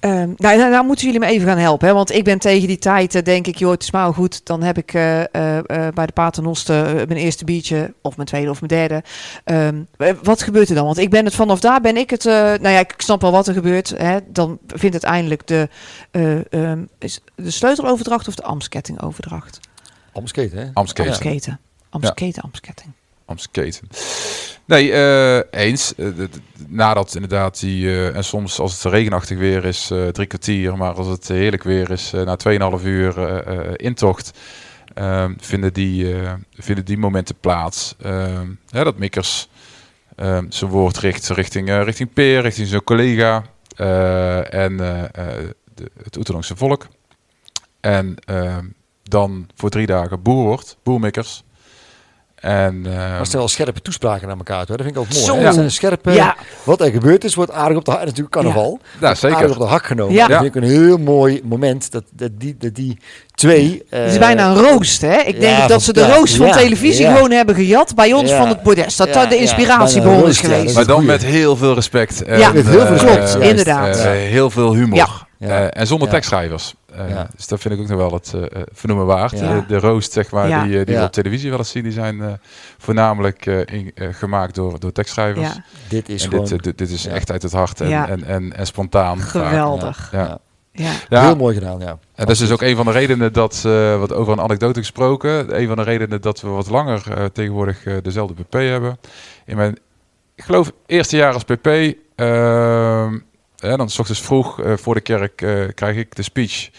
[0.00, 1.88] ehm, nou, nou, nou moeten jullie me even gaan helpen.
[1.88, 1.94] Hè?
[1.94, 4.46] Want ik ben tegen die tijd, eh, denk ik, joh, het is maar goed.
[4.46, 7.94] Dan heb ik eh, eh, eh, bij de Paternoster eh, mijn eerste biertje.
[8.02, 9.02] Of mijn tweede of mijn derde.
[9.44, 10.84] Ehm, eh, wat gebeurt er dan?
[10.84, 12.26] Want ik ben het vanaf daar, ben ik het...
[12.26, 13.94] eh, nou ja, ik snap wel wat er gebeurt.
[13.96, 14.18] Hè?
[14.28, 15.68] Dan vindt uiteindelijk de,
[16.10, 19.60] eh, ehm, is de sleuteloverdracht of de ambtskettingoverdracht?
[20.12, 20.64] Amsketen, hè?
[20.72, 21.60] Amsketen.
[21.90, 22.42] Amsketen.
[22.42, 22.94] Amsketen,
[23.28, 23.90] ambtsketting.
[23.90, 24.58] Amsketen.
[24.68, 25.94] Nee, eh, eens.
[25.94, 26.06] Eh,
[26.66, 31.06] nadat inderdaad die, eh, en soms als het regenachtig weer is, drie kwartier, maar als
[31.06, 34.38] het heerlijk weer is, na 2,5 uur intocht,
[34.94, 36.14] ehm, vinden, die,
[36.52, 37.94] vinden die momenten plaats.
[38.02, 39.48] Ehm, hè, dat Mikkers
[40.16, 43.44] ehm, zijn woord richt richting, richting Peer, richting zijn collega
[44.50, 46.86] en de, het Oetelongse volk.
[47.80, 48.66] En ehm,
[49.02, 51.44] dan voor drie dagen boer wordt, boermikkers.
[52.40, 54.76] En, ehm, Maar stel scherpe toespraken naar elkaar toe.
[54.76, 55.24] Dat vind ik ook mooi.
[55.24, 55.52] Zo.
[55.52, 56.36] zijn een scherpe, Ja.
[56.64, 58.00] Wat er gebeurd is, wordt aardig op de hak.
[58.04, 58.78] Natuurlijk carnaval.
[59.00, 59.50] ja, Aardig zeker.
[59.50, 60.14] op de hak genomen.
[60.14, 60.26] Ja.
[60.26, 61.92] Dat vind ik een heel mooi moment.
[61.92, 62.98] Dat, dat, die, dat die
[63.34, 63.82] twee...
[63.88, 65.16] Het is eh, bijna een roost, hè?
[65.18, 67.14] Ik denk ja, dat ze de roost van ja, televisie ja.
[67.14, 68.38] gewoon hebben gejat bij ons Ja.
[68.38, 68.96] van het bordes.
[68.96, 70.74] Dat Ja, dat de ja, inspiratiebron is ja, geweest.
[70.74, 72.22] Maar dan met heel veel respect.
[72.22, 73.96] En, Ja, Met heel veel eh, respect, eh, inderdaad.
[73.96, 74.10] eh, Ja.
[74.10, 74.96] heel veel humor.
[74.96, 75.08] Ja.
[75.38, 75.48] Ja.
[75.48, 76.12] Eh, en zonder Ja.
[76.14, 76.74] tekstschrijvers.
[76.98, 77.28] Eh, Ja.
[77.36, 79.38] Dus dat vind ik ook nog wel het eh, eh, vernoemen waard.
[79.38, 79.54] Ja.
[79.60, 80.62] De, de roost, zeg maar, Ja.
[80.62, 81.00] die, die Ja.
[81.00, 82.32] we op televisie wel eens zien, die zijn eh,
[82.78, 85.54] voornamelijk in- gemaakt door, door tekstschrijvers.
[85.54, 86.44] Ja, Dit is En gewoon...
[86.46, 87.10] dit, dit, dit is Ja.
[87.10, 88.08] echt uit het hart en, Ja.
[88.08, 89.20] en, en, en spontaan.
[89.20, 90.08] geweldig.
[90.12, 90.18] Ja.
[90.18, 90.38] Ja.
[90.72, 90.92] Ja.
[91.08, 91.88] Ja, Heel mooi gedaan, ja.
[91.88, 94.78] En dat is dus ook een van de redenen dat, eh, wat over een anekdote
[94.78, 98.98] gesproken, een van de redenen dat we wat langer eh, tegenwoordig dezelfde pp hebben.
[99.46, 99.78] In mijn,
[100.34, 101.66] ik geloof, eerste jaar als pp,
[102.14, 103.18] ehm,
[103.58, 106.70] ja, dan s ochtends vroeg eh, voor de kerk eh, krijg ik de speech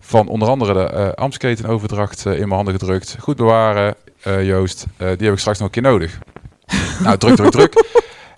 [0.00, 3.16] van onder andere de Amsketenoverdracht eh, in mijn handen gedrukt.
[3.20, 6.18] Goed bewaren, Joost, die heb ik straks nog een keer nodig.
[7.04, 7.84] nou, druk, druk, druk.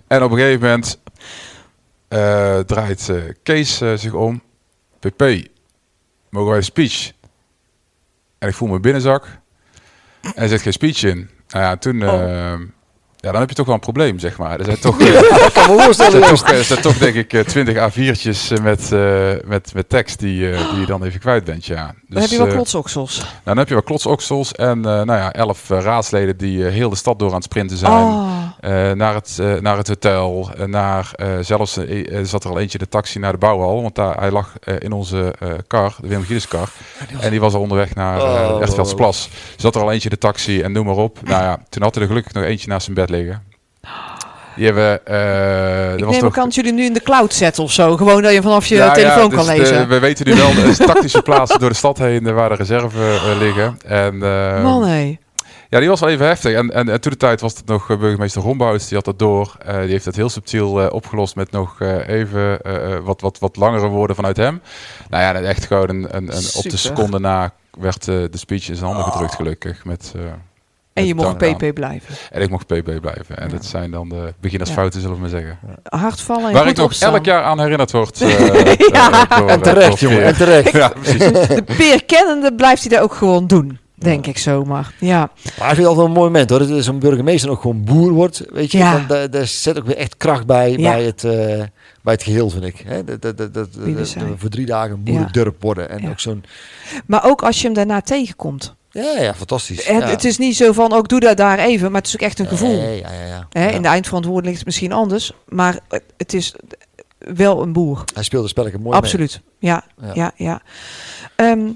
[0.07, 0.99] En op een gegeven moment
[2.67, 3.11] draait
[3.43, 4.41] Kees zich om.
[4.99, 5.21] PP,
[6.29, 7.11] mogen wij een speech?
[8.37, 9.27] En ik voel mijn binnenzak.
[10.21, 11.29] En er zit geen speech in.
[11.47, 12.09] Nou ja, toen...
[12.09, 12.59] Oh.
[13.19, 14.59] Eh, ja, dan heb je toch wel een probleem, zeg maar.
[14.59, 17.75] Er zijn toch, eh, kan me voorstellen, toch, er zijn toch denk ik eh, 20
[17.75, 21.65] A4'tjes eh, met, eh, met, met tekst die, eh, die je dan even kwijt bent,
[21.65, 21.85] ja.
[21.85, 23.17] Dan Dus, heb je wel eh, klotsoksels.
[23.17, 26.71] nou, dan heb je wel klotsoksels en eh, nou ja, elf eh, raadsleden die eh,
[26.73, 27.91] heel de stad door aan het sprinten zijn.
[27.91, 28.27] Oh,
[28.59, 32.49] Eh, naar, het, eh, naar het hotel, eh, naar eh, zelfs eh, er zat er
[32.49, 35.35] al eentje in de taxi naar de bouwhal, want daar, hij lag eh, in onze
[35.39, 36.69] eh kar, de Willem Gilles kar.
[37.19, 39.29] En die was al onderweg naar Oh, uh, Ertveldsplas.
[39.57, 41.17] Zat er al eentje in de taxi en noem maar op.
[41.23, 43.43] Nou ja, toen had hij er gelukkig nog eentje naast zijn bed liggen.
[44.55, 45.05] Die hebben...
[45.05, 47.97] eh ik was neem aan dat jullie nu in de cloud zetten of zo.
[47.97, 49.87] Gewoon dat je vanaf je Ja, ja, telefoon dus kan de- lezen.
[49.87, 52.97] we weten nu wel, is tactische plaatsen door de stad heen eh, waar de reserve
[52.99, 53.77] eh, liggen.
[53.85, 55.17] En, eh, Man.
[55.69, 56.53] Ja, die was wel even heftig.
[56.53, 59.55] En, en, en toen de tijd was het nog burgemeester Rombouts, die had dat door.
[59.65, 62.59] Die heeft het heel subtiel opgelost met nog even
[63.03, 64.61] wat, wat, wat langere woorden vanuit hem.
[65.09, 68.75] Nou ja, echt gewoon een, een, een, op de seconde na werd de speech in
[68.75, 69.85] zijn handen gedrukt gelukkig.
[69.85, 70.13] Met,
[70.99, 71.55] En je mocht aan.
[71.57, 72.15] PP blijven.
[72.31, 73.37] En ik mocht PB blijven.
[73.37, 73.53] En Ja.
[73.53, 75.57] dat zijn dan de beginnersfouten, zullen we maar zeggen.
[75.83, 77.13] Hard vallen en Waar ik nog opstaan.
[77.13, 78.21] elk jaar aan herinnerd word.
[78.21, 78.29] eh,
[78.75, 79.27] Ja.
[79.29, 80.23] eh, door, En eh, terecht, jongen.
[80.23, 80.71] En terecht.
[80.79, 81.17] Ja, precies.
[81.57, 83.79] De peer kennende blijft hij dat ook gewoon doen.
[83.95, 84.93] Denk ik zomaar.
[84.99, 85.17] Ja.
[85.17, 86.67] Maar ik vind het altijd een mooi moment hoor.
[86.67, 88.43] Dat zo'n burgemeester ook gewoon boer wordt.
[88.49, 88.91] Weet je, Ja.
[88.93, 90.91] Want daar, daar zet ook weer echt kracht bij, Ja.
[90.91, 91.31] bij, het, eh,
[92.01, 92.83] bij het geheel, vind ik.
[92.87, 93.03] Hè?
[93.03, 93.67] Dat, dat, dat,
[94.37, 95.89] voor drie dagen een boerendorp worden.
[95.89, 96.09] En Ja.
[96.09, 96.43] ook zo'n...
[97.05, 98.75] Maar ook als je hem daarna tegenkomt.
[98.91, 99.85] Ja, ja, fantastisch.
[99.87, 100.07] Het, ja.
[100.09, 101.91] het is niet zo van, ook doe dat daar even.
[101.91, 102.75] Maar het is ook echt een gevoel.
[102.81, 103.67] Ja, ja, ja.
[103.69, 105.31] In de eindverantwoording ligt het misschien anders.
[105.47, 106.55] Maar het- het is
[107.17, 108.03] wel een boer.
[108.13, 109.41] Hij speelde spelletje mooi Absoluut.
[109.59, 110.11] Ja, Ja.
[110.13, 110.61] ja, ja.
[111.35, 111.69] Ehm,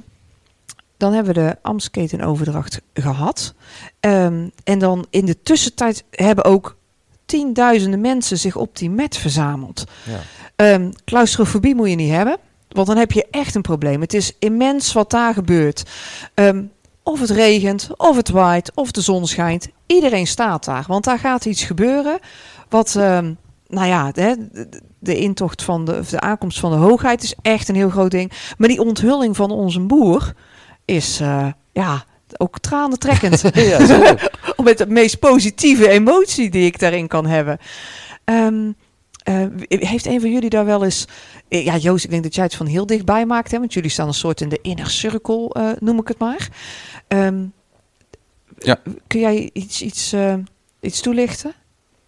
[0.98, 3.54] dan hebben we de Amsketenoverdracht gehad.
[4.00, 6.76] Ehm, en dan in de tussentijd hebben ook
[7.26, 9.84] tienduizenden mensen zich op die met verzameld.
[10.04, 10.20] Ja.
[10.56, 12.38] Ehm claustrofobie moet je niet hebben.
[12.70, 14.02] Want dan heb je echt een probleem.
[14.02, 15.84] Het is immens wat daar gebeurt.
[16.34, 16.64] Ehm,
[17.04, 19.68] of het regent, of het waait, of de zon schijnt.
[19.86, 20.86] Iedereen staat daar.
[20.88, 22.20] Want daar gaat iets gebeuren.
[22.70, 23.34] Wat, ehm,
[23.68, 24.50] nou ja, de,
[25.00, 28.12] de intocht van de, of de aankomst van de hoogheid is echt een heel groot
[28.12, 28.32] ding.
[28.58, 30.34] Maar die onthulling van onze boer
[30.86, 32.04] is, uh, ja,
[32.38, 33.42] ook tranentrekkend.
[33.54, 34.16] ja,
[34.64, 37.58] Met de meest positieve emotie die ik daarin kan hebben.
[38.26, 38.76] Um,
[39.24, 41.08] uh, heeft een van jullie daar wel eens...
[41.48, 43.52] Ja, Joost, ik denk dat jij het van heel dichtbij maakt.
[43.52, 43.60] Hè?
[43.60, 46.50] Want jullie staan een soort in de inner circle, uh, noem ik het maar.
[47.08, 47.54] Um,
[48.60, 48.80] ja.
[49.08, 50.34] Kun jij iets, iets, uh,
[50.80, 51.54] iets toelichten?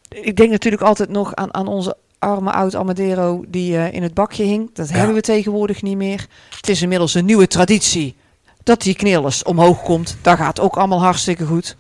[0.10, 4.14] Ik denk natuurlijk altijd nog aan, aan onze arme oud Amadero die uh, in het
[4.14, 4.70] bakje hing.
[4.74, 4.96] Dat ja.
[4.96, 6.28] hebben we tegenwoordig niet meer.
[6.56, 8.16] Het is inmiddels een nieuwe traditie
[8.64, 10.18] dat die knillers omhoog komt.
[10.22, 11.76] Daar gaat ook allemaal hartstikke goed.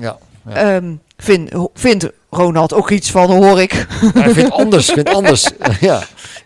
[0.00, 0.18] Ja.
[0.46, 0.74] ja.
[0.74, 3.86] Um, vind, vindt Ronald ook iets van, hoor ik.
[4.14, 5.50] Hij vindt anders, vindt anders.
[5.80, 6.02] ja,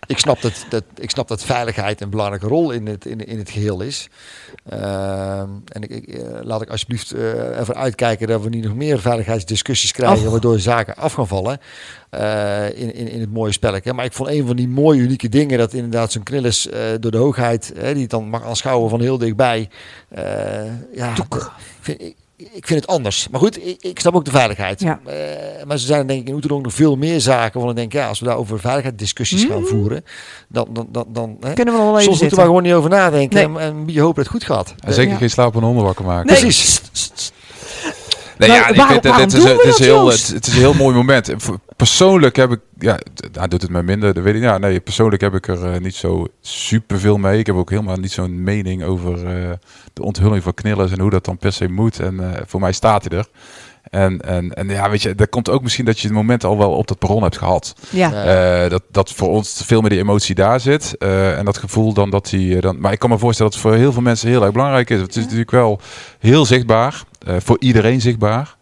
[0.07, 3.37] ik snap dat, dat, ik snap dat veiligheid een belangrijke rol in het, in, in
[3.37, 4.09] het geheel is.
[4.73, 8.99] Uh, en ik, ik, laat ik alsjeblieft uh, even uitkijken dat we niet nog meer
[8.99, 10.31] veiligheidsdiscussies krijgen, oh.
[10.31, 11.59] waardoor zaken af gaan vallen
[12.11, 13.93] uh, in, in, in het mooie spelletje.
[13.93, 16.67] Maar ik vond een van die mooie, unieke dingen dat inderdaad zo'n knillis
[16.99, 19.69] door de hoogheid, die het dan mag aanschouwen van heel dichtbij.
[20.93, 21.13] ja,
[21.79, 22.15] vind ik,
[22.51, 23.27] ik vind het anders.
[23.31, 24.79] Maar goed, ik, ik snap ook de veiligheid.
[24.81, 24.99] Ja.
[25.07, 25.13] Uh,
[25.65, 27.59] maar ze zijn denk ik in Oeterong nog veel meer zaken.
[27.59, 29.69] Want ik denk, ja, als we daar over veiligheid discussies gaan mhm.
[29.69, 30.03] voeren,
[30.47, 32.89] dan, dan, dan, dan hè, kunnen we wel even Soms moeten we gewoon niet over
[32.89, 34.75] nadenken en, en, je hoopt dat het goed gaat.
[34.79, 35.17] En zeker ja.
[35.17, 36.27] geen slapende honden wakker maken.
[36.27, 36.39] Nee.
[36.39, 36.81] Precies.
[38.37, 40.95] Nee, ja, ik vind het, is, het, is heel, het, het, is een heel mooi
[40.95, 41.33] moment.
[41.75, 42.99] Persoonlijk heb ik, ja,
[43.31, 44.41] hij doet het me minder, dat weet ik.
[44.41, 47.39] Ja, nee, persoonlijk heb ik er uh, niet zo super veel mee.
[47.39, 49.51] Ik heb ook helemaal niet zo'n mening over uh,
[49.93, 51.99] de onthulling van knillers en hoe dat dan per se moet.
[51.99, 53.27] En uh, voor mij staat hij er.
[53.93, 56.57] En, en, en ja, weet je, dat komt ook misschien dat je het moment al
[56.57, 57.75] wel op dat perron hebt gehad.
[57.89, 58.63] Ja.
[58.63, 60.95] Uh, dat, dat voor ons veel meer de emotie daar zit.
[60.99, 62.79] Uh, en dat gevoel dan dat hij dan.
[62.79, 65.01] Maar ik kan me voorstellen dat het voor heel veel mensen heel erg belangrijk is.
[65.01, 65.79] Het is natuurlijk wel
[66.19, 67.03] heel zichtbaar.
[67.27, 68.55] Uh, voor iedereen zichtbaar.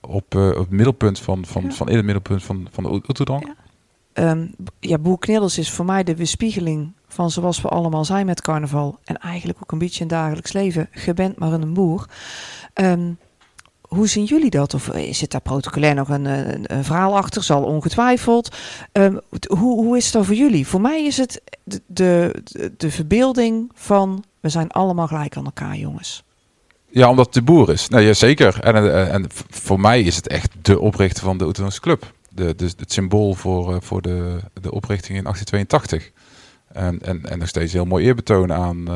[0.00, 1.70] op, op het middelpunt van, van, ja.
[1.70, 3.44] van in het middelpunt van, van de Oeteldrank.
[4.14, 4.30] Ja.
[4.30, 8.42] Um, ja, Boer Kniddels is voor mij de weerspiegeling van zoals we allemaal zijn met
[8.42, 8.98] carnaval.
[9.04, 10.88] En eigenlijk ook een beetje in dagelijks leven.
[11.04, 12.06] Je bent maar een boer.
[12.74, 13.18] Um,
[13.94, 14.74] hoe zien jullie dat?
[14.74, 17.42] Of zit daar protocolair nog een, een, een verhaal achter?
[17.42, 18.56] Zal ongetwijfeld.
[18.92, 20.66] Um, hoe, hoe is het dan voor jullie?
[20.66, 21.42] Voor mij is het
[21.86, 22.42] de,
[22.76, 26.24] de, verbeelding van we zijn allemaal gelijk aan elkaar, jongens.
[26.88, 27.88] Ja, omdat het de boer is.
[27.88, 28.60] Nee, ja, zeker.
[28.60, 32.12] En, en, en voor mij is het echt de oprichter van de Autonomische Club.
[32.28, 36.10] De, de, het symbool voor, voor de, de oprichting in 1882.
[36.72, 38.88] En, en, en nog steeds heel mooi eerbetoon aan,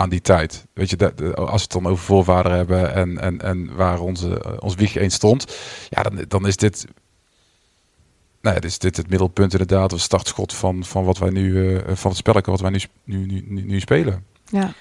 [0.00, 0.66] aan die tijd.
[0.72, 4.58] Weet je, dat, als we het dan over voorvader hebben en, en, en waar onze,
[4.60, 5.56] ons wieg eens stond,
[5.88, 6.86] ja, dan, dan is dit.
[8.40, 11.80] Nou ja, is dit het middelpunt inderdaad, of startschot van, van wat wij nu, uh,
[11.86, 14.24] van het spelletje wat wij nu, nu, nu, nu spelen.
[14.44, 14.72] Ja.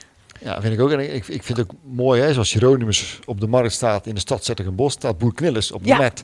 [0.42, 0.92] Ja, vind ik ook.
[0.92, 4.14] En ik, ik vind het ook mooi, hè, zoals Jeronimus op de markt staat in
[4.14, 5.98] de stad bos staat Boer Knillis op de ja.
[5.98, 6.24] met.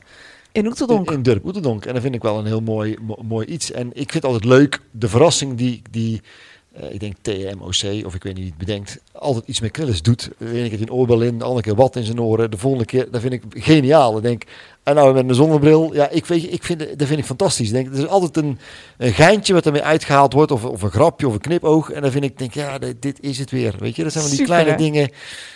[0.52, 1.10] In Oeteldonk.
[1.10, 1.84] In, in Durp Oeteldonk.
[1.84, 3.70] En dat vind ik wel een heel mooi, mooi iets.
[3.70, 6.22] En ik vind het altijd leuk, de verrassing die, die
[6.80, 10.02] uh, ik denk TMOC, of ik weet niet wie het bedenkt, altijd iets met knillers
[10.02, 10.30] doet.
[10.38, 10.78] De ene keer
[11.22, 12.50] in, de andere keer wat in zijn oren.
[12.50, 14.16] De volgende keer, dat vind ik geniaal.
[14.16, 14.44] Ik denk,
[14.86, 17.66] en nou met een zonnebril, ja, ik, weet, ik vind, dat vind ik fantastisch.
[17.68, 18.58] Ik denk, er is altijd een,
[18.98, 21.90] een geintje wat ermee uitgehaald wordt, of, of een grapje of een knipoog.
[21.90, 23.74] En dan vind ik, denk, ja, dit is het weer.
[23.78, 24.76] Weet je, dat zijn wel die Super, kleine hè?
[24.90, 25.10] dingen,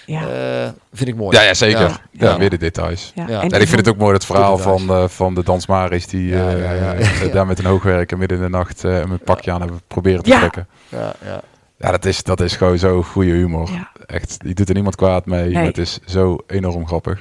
[0.06, 0.62] Ja.
[0.64, 1.36] uh, vind ik mooi.
[1.36, 1.80] Ja, ja zeker.
[1.80, 2.38] Ja, Ja.
[2.38, 3.12] weer de details.
[3.14, 3.24] Ja.
[3.28, 3.40] Ja.
[3.42, 6.28] En, En ik vind het ook mooi het verhaal van, uh, van de dansmaris die
[6.28, 7.28] Ja, uh, ja, ja, ja.
[7.32, 10.30] daar met een hoogwerker midden in de nacht uh, een pakje aan hebben proberen te
[10.30, 10.38] Ja.
[10.38, 10.66] trekken.
[10.88, 11.40] Ja, ja.
[11.76, 13.70] Ja, dat is, dat is gewoon zo goede humor.
[13.72, 13.90] Ja.
[14.06, 15.42] Echt, die doet er niemand kwaad mee.
[15.44, 15.52] Nee.
[15.52, 17.20] maar Het is zo enorm grappig.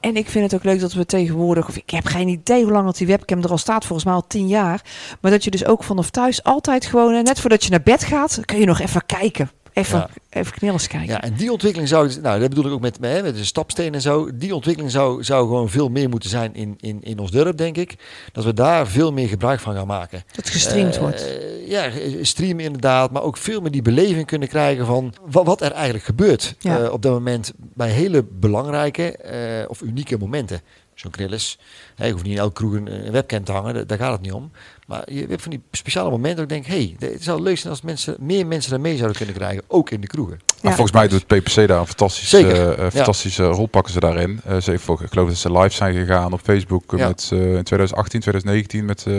[0.00, 2.72] En ik vind het ook leuk dat we tegenwoordig, of ik heb geen idee hoe
[2.72, 4.82] lang dat die webcam er al staat, volgens mij al tien jaar.
[5.20, 8.04] Maar dat je dus ook vanaf thuis altijd gewoon, eh, net voordat je naar bed
[8.04, 9.50] gaat, kun je nog even kijken.
[9.76, 10.08] Even, Ja.
[10.30, 11.08] even knillers kijken.
[11.08, 13.94] Ja, en die ontwikkeling zou, nou, dat bedoel ik ook met, hè, met de stapsteen
[13.94, 14.28] en zo.
[14.34, 17.76] Die ontwikkeling zou, zou gewoon veel meer moeten zijn in, in, in ons dorp, denk
[17.76, 17.94] ik.
[18.32, 20.22] Dat we daar veel meer gebruik van gaan maken.
[20.32, 21.26] Dat gestreamd Eh, wordt.
[21.66, 21.90] Ja,
[22.22, 26.04] streamen inderdaad, maar ook veel meer die beleving kunnen krijgen van wat, wat er eigenlijk
[26.04, 26.78] gebeurt Ja.
[26.82, 30.60] eh, op dat moment bij hele belangrijke eh, of unieke momenten.
[30.96, 31.58] Zo'n knillis.
[31.94, 34.12] Hè, je hoeft niet in elke kroeg een, een webcam te hangen, daar, daar gaat
[34.12, 34.50] het niet om.
[34.86, 37.58] Maar je hebt van die speciale momenten dat ik denk, hé, hey, het zou leuk
[37.58, 40.40] zijn als mensen, meer mensen er mee zouden kunnen krijgen, ook in de kroegen.
[40.62, 42.90] Maar volgens mij doet PPC daar een fantastische, eh, ja.
[42.90, 44.40] fantastische rol pakken ze daarin.
[44.44, 47.08] Eh, ze heeft ook, ik geloof dat ze live zijn gegaan op Facebook eh, Ja.
[47.08, 49.14] met, eh, in 2018, 2019 met, eh,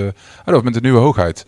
[0.46, 1.46] oh, dat, met de nieuwe hoogheid.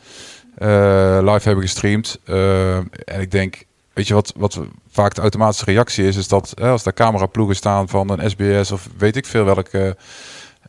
[0.56, 2.20] Eh, live hebben gestreamd.
[2.24, 3.64] Eh, en ik denk,
[3.94, 4.60] weet je wat, wat
[4.92, 8.72] vaak de automatische reactie is, is dat eh, als daar cameraploegen staan van een SBS
[8.72, 9.98] of weet ik veel welke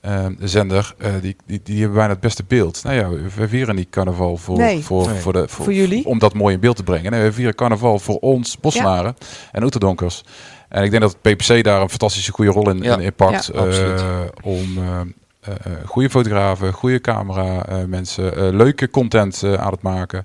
[0.00, 2.80] ehm, de zender, eh, die, die, die hebben bijna het beste beeld.
[2.84, 4.84] Nou ja, we, vieren niet carnaval voor, Nee.
[4.84, 5.20] voor, Nee.
[5.20, 6.06] voor, de, Voor jullie?
[6.06, 7.10] om dat mooi in beeld te brengen.
[7.10, 9.16] Nee, we vieren carnaval voor ons, Bossenaren
[9.52, 10.24] en Oeterdonkers.
[10.68, 12.94] En ik denk dat het PPC daar een fantastische goede rol in, Ja.
[12.94, 13.50] in, in pakt.
[13.54, 15.00] Ja, eh, om eh,
[15.40, 20.24] eh, eh, goede fotografen, goede camera eh, mensen, eh, leuke content eh, aan het maken.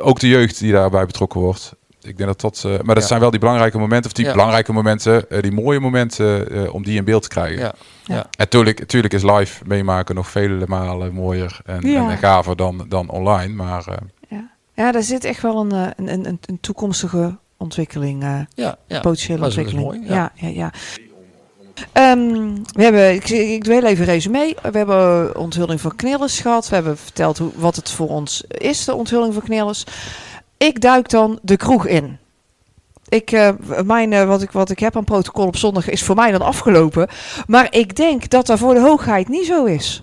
[0.00, 1.74] Ook de jeugd die daarbij betrokken wordt.
[2.06, 3.08] Ik denk dat dat, eh, maar dat Ja.
[3.08, 4.32] zijn wel die belangrijke momenten, of die Ja.
[4.32, 7.58] belangrijke momenten, eh, die mooie momenten, eh, om die in beeld te krijgen.
[7.58, 7.74] Ja.
[8.04, 8.26] Ja.
[8.38, 12.10] En tuurlijk, tuurlijk is live meemaken nog vele malen mooier en, Ja.
[12.10, 13.54] en gaver dan, dan online.
[13.54, 13.94] Maar eh,
[14.28, 14.50] Ja.
[14.74, 19.00] ja, daar zit echt wel een, eh, een, een, een- toekomstige ontwikkeling, eh, Ja, ja.
[19.00, 19.84] potentiële ontwikkeling.
[19.84, 20.32] mooi, ja.
[20.34, 20.72] Ja, ja,
[21.92, 24.56] Ehm, we hebben, ik, ik doe heel even een resume.
[24.70, 26.68] We hebben onthulling van Knillers gehad.
[26.68, 29.84] We hebben verteld hoe, wat het voor ons is, de onthulling van Knillers.
[30.58, 32.18] Ik duik dan de kroeg in.
[33.08, 33.48] Ik, eh,
[33.84, 36.42] mijn, eh, wat, ik, wat ik heb aan protocol op zondag is voor mij dan
[36.42, 37.08] afgelopen.
[37.46, 40.02] Maar ik denk dat dat voor de hoogheid niet zo is.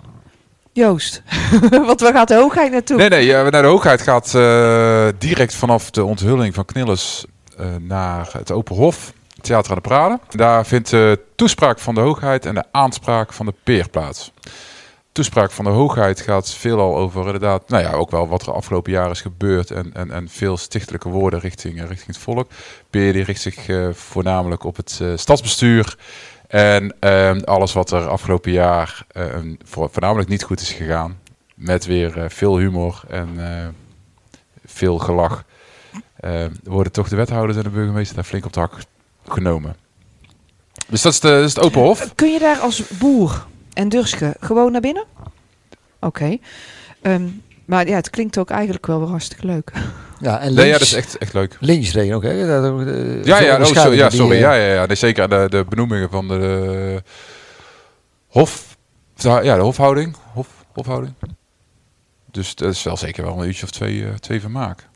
[0.73, 1.21] Joost,
[1.69, 2.97] want waar gaat de hoogheid naartoe?
[2.97, 7.25] Nee, nee, ja, naar de hoogheid gaat eh, direct vanaf de onthulling van Knillers
[7.57, 10.19] eh, naar het Open Hof, Theater aan de Prade.
[10.29, 14.31] Daar vindt de toespraak van de hoogheid en de aanspraak van de peer plaats.
[15.13, 18.91] Toespraak van de hoogheid gaat veelal over inderdaad, nou ja, ook wel wat er afgelopen
[18.91, 22.51] jaren is gebeurd en, en, en veel stichtelijke woorden richting, eh, richting het volk.
[22.89, 25.97] Die richt zich eh, voornamelijk op het eh, stadsbestuur
[26.47, 29.05] en ehm, alles wat er afgelopen jaar
[29.63, 31.19] voor, voornamelijk niet goed is gegaan.
[31.55, 33.37] Met weer veel humor en
[34.65, 35.43] veel gelach.
[36.63, 38.73] worden toch de wethouders en de burgemeester daar flink op de hak
[39.27, 39.75] genomen.
[40.87, 42.15] Dus dat is, de, dat is het open hof.
[42.15, 45.05] Kun je daar als boer en Durske gewoon naar binnen?
[45.99, 46.37] Oké.
[47.01, 47.23] Ehm,
[47.65, 49.71] maar ja, het klinkt ook eigenlijk wel weer hartstikke leuk.
[50.19, 51.57] Ja, en Nee, ja, dat is echt, echt leuk.
[51.59, 52.47] linksregen ook, hè?
[52.47, 54.35] Dat, eh, Ja, zo ja, oh, onderscheiden ja sorry.
[54.35, 54.85] eh, Ja, ja, ja.
[54.85, 57.03] Nee, zeker de, de benoemingen van de
[58.27, 58.77] hof.
[59.15, 60.15] Ja, de hofhouding.
[60.33, 61.13] Hof, hofhouding.
[62.31, 64.87] Dus dat is wel zeker wel een uurtje of twee, eh, twee vermaak.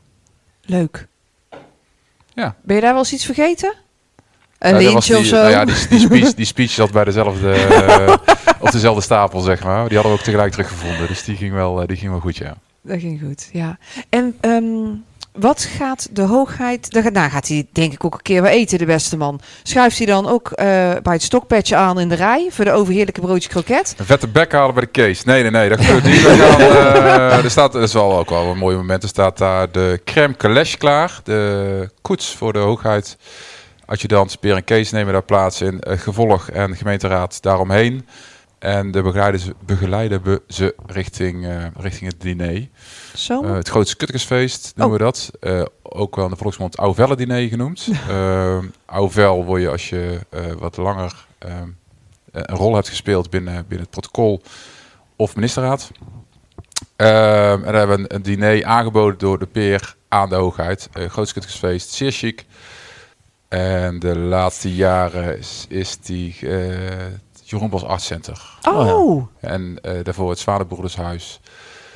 [0.62, 1.06] Leuk.
[2.34, 2.56] Ja.
[2.62, 3.74] Ben je daar wel eens iets vergeten?
[4.58, 5.36] Een lintje of die, zo?
[5.36, 8.14] Nou ja, die, die, speech, die speech zat bij dezelfde, eh,
[8.58, 9.88] op dezelfde stapel, zeg maar.
[9.88, 11.06] Die hadden we ook tegelijk teruggevonden.
[11.06, 12.54] Dus die ging wel, eh, die ging wel goed, ja.
[12.82, 13.78] Dat ging goed, ja.
[14.08, 14.86] En ehm,
[15.32, 16.88] wat gaat de hoogheid...
[16.90, 19.40] Gaat, nou gaat hij denk ik ook een keer wel eten, de beste man.
[19.62, 20.66] Schuift hij dan ook eh,
[21.02, 22.48] bij het stokpetje aan in de rij...
[22.50, 23.94] voor de overheerlijke broodje kroket?
[23.96, 25.22] Een vette bek halen bij de case.
[25.26, 25.68] Nee, nee, nee.
[25.68, 26.24] Dat gebeurt niet.
[27.44, 29.02] Er staat, dat is wel ook wel een mooi moment.
[29.02, 31.20] Er staat daar de crème calèche klaar.
[31.24, 33.16] De koets voor de hoogheid.
[33.88, 35.80] Adjudant, Peer en Kees nemen daar plaats in.
[35.80, 38.06] Eh, gevolg en gemeenteraad daaromheen.
[38.58, 42.68] En de begeleiden ze, begeleiden we ze richting, eh, richting het diner.
[43.14, 43.42] Zo?
[43.42, 45.30] Eh, het grootste kuttersfeest noemen we dat.
[45.40, 47.88] Eh, ook wel in de volksmond Ouvelle diner genoemd.
[48.86, 50.18] Ouvel word je als je
[50.58, 51.26] wat langer
[52.32, 54.42] een rol hebt gespeeld binnen, binnen het protocol
[55.16, 55.90] of ministerraad.
[56.96, 60.88] Eh, en dan hebben we een, een diner aangeboden door de peer aan de hoogheid.
[60.94, 62.44] Uh, grootste kuttersfeest, zeer chic.
[63.48, 66.76] En de laatste jaren is, is die uh,
[67.44, 68.58] Jeroen Bos Art Center.
[68.68, 71.40] oh, En uh, daarvoor het Zwanenbroedershuis.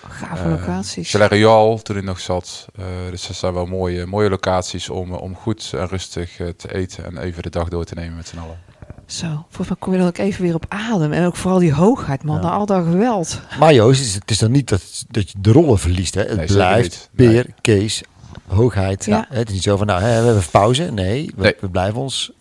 [0.09, 1.11] Gave locaties.
[1.11, 2.67] Chalet Royal, toen ik nog zat.
[2.79, 6.75] Uh, dus dat zijn wel mooie, mooie locaties om, om goed en rustig uh, te
[6.75, 8.59] eten en even de dag door te nemen met z'n allen.
[9.07, 11.13] Zo, volgens mij kom je dan ook even weer op adem.
[11.13, 12.37] En ook vooral die hoogheid, man.
[12.37, 12.43] Ja.
[12.43, 13.41] Na al dat geweld.
[13.59, 16.15] Maar Joost, het is dan niet dat, dat je de rollen verliest.
[16.15, 16.23] Hè?
[16.23, 17.55] Het nee, blijft Peer, nee.
[17.61, 18.03] Kees,
[18.47, 19.05] hoogheid.
[19.05, 19.27] Ja.
[19.29, 20.93] Het is niet zo van, nou, hè, we hebben pauze.
[20.93, 21.55] Nee, we, nee.
[21.61, 22.33] we blijven ons...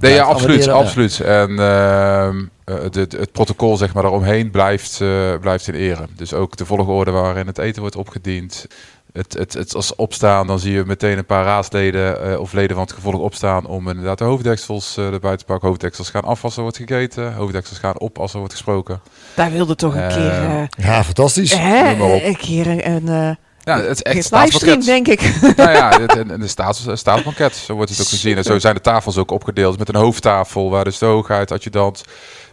[0.00, 1.20] Nee, ja, absoluut, absoluut.
[1.20, 2.30] En uh,
[2.64, 6.06] het, het, het, protocol zeg maar daaromheen blijft, uh, blijft in ere.
[6.16, 8.66] Dus ook de volgorde waarin het eten wordt opgediend.
[9.12, 12.76] Het, het, het als opstaan, dan zie je meteen een paar raadsleden uh, of leden
[12.76, 15.68] van het gevolg opstaan om inderdaad de hoofddeksels uh, erbij te pakken.
[15.68, 17.34] Hoofddeksels gaan af als er wordt gegeten.
[17.34, 19.00] Hoofddeksels gaan op als er wordt gesproken.
[19.34, 20.42] Daar wilde toch een keer...
[20.42, 21.54] Uh, ja, fantastisch.
[21.54, 21.90] Hè,
[22.26, 23.36] een keer een...
[23.66, 25.20] een ja, het is echt livestream, denk ik.
[25.56, 28.36] Nou ja, het, en de staats, staatsbanket, zo wordt het ook gezien.
[28.36, 32.04] En zo zijn de tafels ook opgedeeld met een hoofdtafel waar dus de hoogheid, adjudant,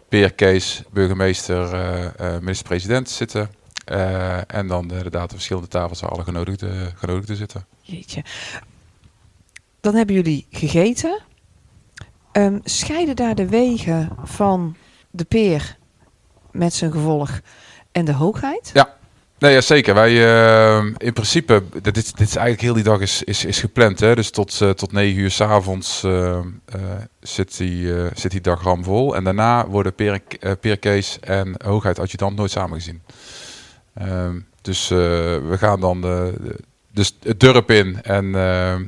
[0.10, 3.50] peer, Kees, burgemeester, uh, uh, minister-president zitten.
[3.92, 7.66] Uh, en dan inderdaad de verschillende tafels waar alle genodigden, genodigden zitten.
[7.82, 8.24] Jeetje.
[9.82, 11.22] Dan hebben jullie gegeten.
[12.32, 14.76] Um, scheiden daar de wegen van
[15.12, 15.78] de peer
[16.52, 17.40] met zijn gevolg
[17.92, 18.70] en de hoogheid?
[18.74, 18.96] Ja.
[19.40, 19.94] Nee, ja, zeker.
[19.94, 24.00] Wij uh, in principe, dit, dit is eigenlijk heel die dag is, is, is gepland.
[24.00, 24.16] Hè?
[24.16, 26.40] Dus tot, uh, tot 9 uur s'avonds uh,
[27.20, 29.16] zit, die, zit die dag ramvol.
[29.16, 30.22] En daarna worden Peer,
[30.60, 33.02] Peer Kees en Hoogheid Adjudant nooit samengezien.
[33.94, 36.56] Ehm, dus we gaan dan de, de,
[36.92, 38.32] dus het dorp in en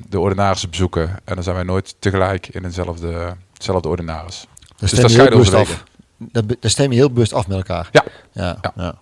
[0.10, 1.10] de ordinarissen bezoeken.
[1.23, 4.47] En dan zijn wij nooit tegelijk in hetzelfde, hetzelfde ordinaris.
[4.77, 5.77] Dus, dat scheiden onze wegen.
[6.17, 7.89] dan, be- dan stem je heel bewust af met elkaar.
[7.91, 8.03] Ja.
[8.31, 8.58] Ja.
[8.62, 8.73] Ja.
[8.75, 8.95] ja.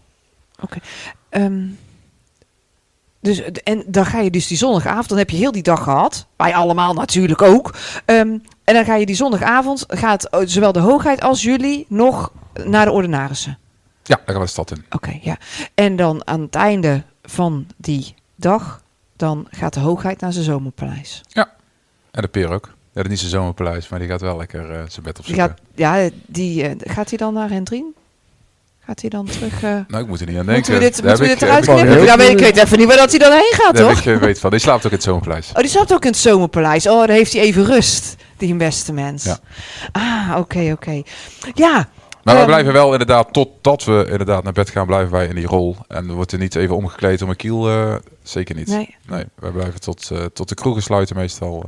[1.33, 1.65] Ehm,
[3.19, 6.25] dus, en dan ga je dus die zondagavond, dan heb je heel die dag gehad.
[6.35, 7.75] Wij allemaal natuurlijk ook.
[8.05, 12.31] Ehm, en dan ga je die zondagavond, gaat eh, zowel de hoogheid als jullie nog
[12.65, 13.57] naar de ordinarissen.
[14.03, 14.85] Ja, daar gaan we de stad in.
[14.89, 15.37] Oké, ja.
[15.73, 18.81] En dan aan het einde van die dag,
[19.15, 21.21] dan gaat de hoogheid naar zijn zomerpaleis.
[22.11, 22.65] En de peer ook.
[22.65, 25.17] Ja, dat is niet zijn zomerpaleis, maar die gaat wel lekker eh, zijn bed Die
[25.17, 25.35] opzoeken.
[25.35, 27.93] gaat, ja, die, eh, gaat hij dan naar Hendrien?
[28.85, 29.63] Gaat hij dan terug?
[29.63, 30.73] eh, Nou, ik moet er niet aan moeten denken.
[30.73, 31.69] we dit, Daar moeten we heb dit ik- eruit ik-
[32.15, 32.31] knippen?
[32.31, 33.99] ik weet even niet waar dat hij dan heen gaat, Daar toch?
[33.99, 34.49] ik eh, weet van.
[34.49, 35.49] Die slaapt ook in het zomerpaleis.
[35.49, 36.87] Oh, die slaapt ook in het zomerpaleis.
[36.87, 39.23] Oh, daar heeft hij even rust, die beste mens.
[39.23, 39.37] Ja.
[39.91, 41.01] Ah, oké, oké.
[41.53, 41.71] Ja.
[42.23, 45.35] Maar wij Ehm, blijven wel inderdaad, totdat we inderdaad naar bed gaan, blijven wij in
[45.35, 45.75] die rol.
[45.87, 48.67] En wordt er niet even omgekleed om een kiel, eh, zeker niet.
[48.67, 48.95] Nee.
[49.07, 51.65] Nee, wij blijven tot, eh, tot de kroegen sluiten meestal.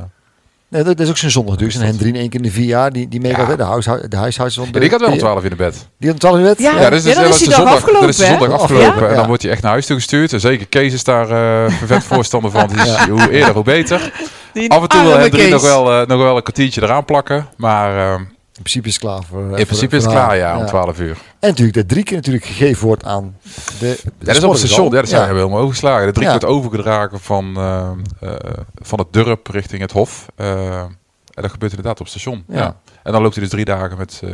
[0.69, 1.75] Nee, dat, is ook zo'n zondag dus.
[1.75, 3.49] En Hendrien één keer in de vier jaar, die, die meegaat, Ja.
[3.51, 4.79] hè, de, huishou- de huishoudster Ja, de...
[4.79, 5.87] die gaat wel om 12 in de bed.
[5.99, 6.59] Die om 12 uur wet?
[6.59, 6.79] Ja.
[6.79, 9.01] Ja, dus dan is dat die de dag zondag, afgelopen, dat is de zondag afgelopen.
[9.03, 9.09] Ja.
[9.09, 10.33] En dan wordt hij echt naar huis toegestuurd.
[10.33, 11.29] En zeker Kees is daar
[11.65, 12.67] eh vervet voorstander van.
[12.67, 14.11] Dus hoe eerder, hoe beter.
[14.53, 15.49] Die Af en toe wil Kees.
[15.49, 17.47] nog wel, eh, nog wel een kwartiertje eraan plakken.
[17.57, 18.21] Maar eh,
[18.55, 19.51] In principe is het klaar voor...
[19.53, 21.17] eh, in principe is het klaar, ja, om 12 uur.
[21.39, 23.37] En natuurlijk dat drie keer natuurlijk gegeven wordt aan
[23.79, 23.87] de...
[24.03, 24.85] Ja, dat is op het station.
[24.91, 25.27] Ja, dat zijn ja.
[25.29, 26.05] we helemaal overgeslagen.
[26.05, 26.31] De drie Ja.
[26.31, 28.35] wordt overgedragen van, eh, eh,
[28.75, 30.25] van het dorp richting het hof.
[30.35, 32.43] Eh, en dat gebeurt inderdaad op het station.
[32.47, 32.55] Ja.
[32.57, 32.75] Ja.
[33.03, 34.31] En dan loopt hij dus drie dagen met eh,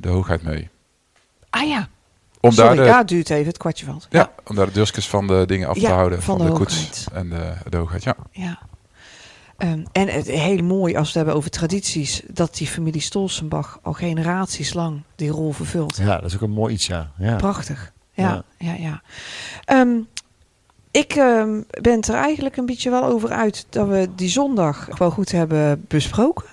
[0.00, 0.68] de hoogheid mee.
[1.50, 1.88] Ah ja,
[2.40, 4.06] Om sorry, daar de, ja, duurt even, het kwartje valt.
[4.10, 6.22] ja, om daar de deurskes van de dingen af Ja, te houden.
[6.22, 8.02] van Van, de de, koets en de, de hoogheid.
[8.04, 8.16] Ja.
[8.30, 8.58] Ja.
[9.64, 13.78] Ehm, en het heel mooi als we het hebben over tradities, dat die familie Stolzenbach
[13.82, 15.96] al generaties lang die rol vervult.
[15.96, 17.10] Ja, dat is ook een mooi iets, ja.
[17.18, 17.36] ja.
[17.36, 17.92] Prachtig.
[18.12, 19.02] Ja, ja, ja.
[19.64, 19.96] Ehm,
[20.90, 24.88] ik ehm, ben het er eigenlijk een beetje wel over uit dat we die zondag
[24.98, 26.46] wel goed hebben besproken.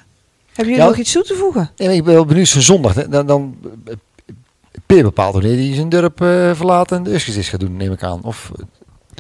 [0.48, 0.86] Hebben jullie Ja.
[0.88, 1.72] nog iets toe te voegen?
[1.76, 3.94] Ja, ik ben wel benieuwd, zo'n zondag, dan, dan eh,
[4.86, 7.92] Peer bepaalt wanneer hij zijn dorp eh, verlaat en de usjes is gaat doen, neem
[7.92, 8.24] ik aan.
[8.24, 8.52] Of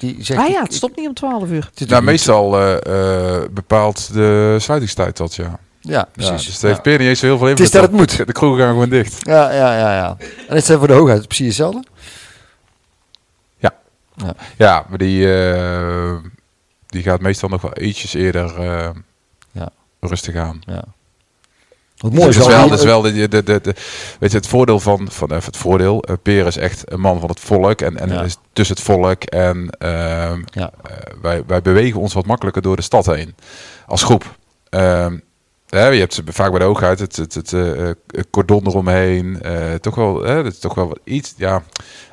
[0.01, 0.39] die zegt...
[0.39, 1.69] ah ja, ik- het stopt niet om 12 uur.
[1.75, 5.59] het Nou, meestal eh, eh, bepaalt de sluitingstijd dat, ja.
[5.83, 6.45] Ja, ja precies.
[6.45, 6.81] dus het heeft ja.
[6.81, 8.27] Peer niet eens zo heel veel Het invloed is dat het moet.
[8.27, 9.15] De kroegen gaan gewoon dicht.
[9.19, 10.17] Ja, ja, ja, ja.
[10.47, 11.83] En is het voor de hoogheid precies hetzelfde?
[14.57, 16.15] Ja, maar die, eh,
[16.87, 18.89] die gaat meestal nog wel ietsjes eerder eh,
[19.51, 19.69] Ja.
[19.99, 20.61] rustig aan.
[20.65, 20.83] Ja.
[22.01, 23.75] Wat mooi Dus is dat is wel, dat is wel de, de, de, de-
[24.19, 26.01] weet je, het voordeel van, van even het voordeel.
[26.03, 28.21] eh, Peer is echt een man van het volk en, en Ja.
[28.21, 29.23] is tussen het volk.
[29.23, 30.71] En ehm, Ja.
[30.83, 33.35] eh, wij, wij bewegen ons wat makkelijker door de stad heen
[33.87, 34.35] als groep.
[35.71, 37.95] Hè, je hebt vaak bij de oogheid het, het, het, eh, eh,
[38.29, 39.41] cordon eromheen.
[39.41, 41.33] eh, toch wel, hè, dat is toch wel wat iets.
[41.37, 41.63] Ja,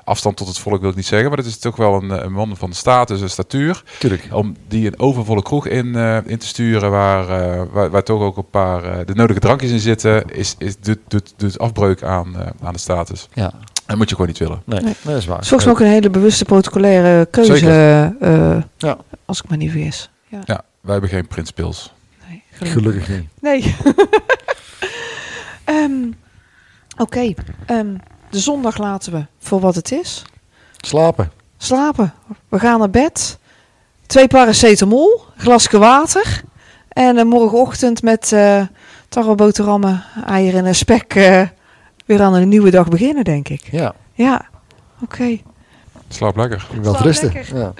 [0.05, 2.33] afstand tot het volk wil ik niet zeggen, maar het is toch wel een, een
[2.33, 3.83] man van status en statuur.
[3.99, 4.29] Tuurlijk.
[4.33, 8.21] Om die een overvolle kroeg in, eh, in te sturen, waar, eh, waar, waar toch
[8.23, 12.03] ook een paar eh, de nodige drankjes in zitten, is, is, doet, doet, doet afbreuk
[12.03, 13.29] aan, eh, aan de status.
[13.33, 13.53] Ja,
[13.87, 14.63] Dat moet je gewoon niet willen.
[14.65, 14.95] nee, Nee.
[15.03, 15.35] dat is waar.
[15.37, 17.53] Het is volgens mij ook een hele bewuste protocolaire keuze,
[18.21, 18.97] eh, Ja.
[19.25, 20.11] als ik me niet vergis.
[20.29, 21.53] Ja, Ja, wij hebben geen Prins
[22.61, 23.29] Nee, Gelukkig niet.
[23.41, 23.75] Nee.
[25.65, 26.11] Ehm,
[26.97, 27.33] Oké,
[27.67, 27.95] ehm,
[28.31, 30.25] de zondag laten we voor wat het is.
[30.77, 31.31] Slapen.
[31.57, 32.15] Slapen.
[32.49, 33.39] We gaan naar bed.
[34.07, 36.43] Twee paracetamol, glasje water.
[36.89, 38.63] En morgenochtend met eh
[39.09, 41.43] tarweboterhammen, eieren en spek eh,
[42.07, 43.69] weer aan een nieuwe dag beginnen, denk ik.
[43.71, 44.47] Ja, Ja,
[45.03, 45.39] oké.
[46.09, 46.67] Slaap lekker.
[46.83, 47.33] wel Slaap rusten.
[47.55, 47.73] Ja.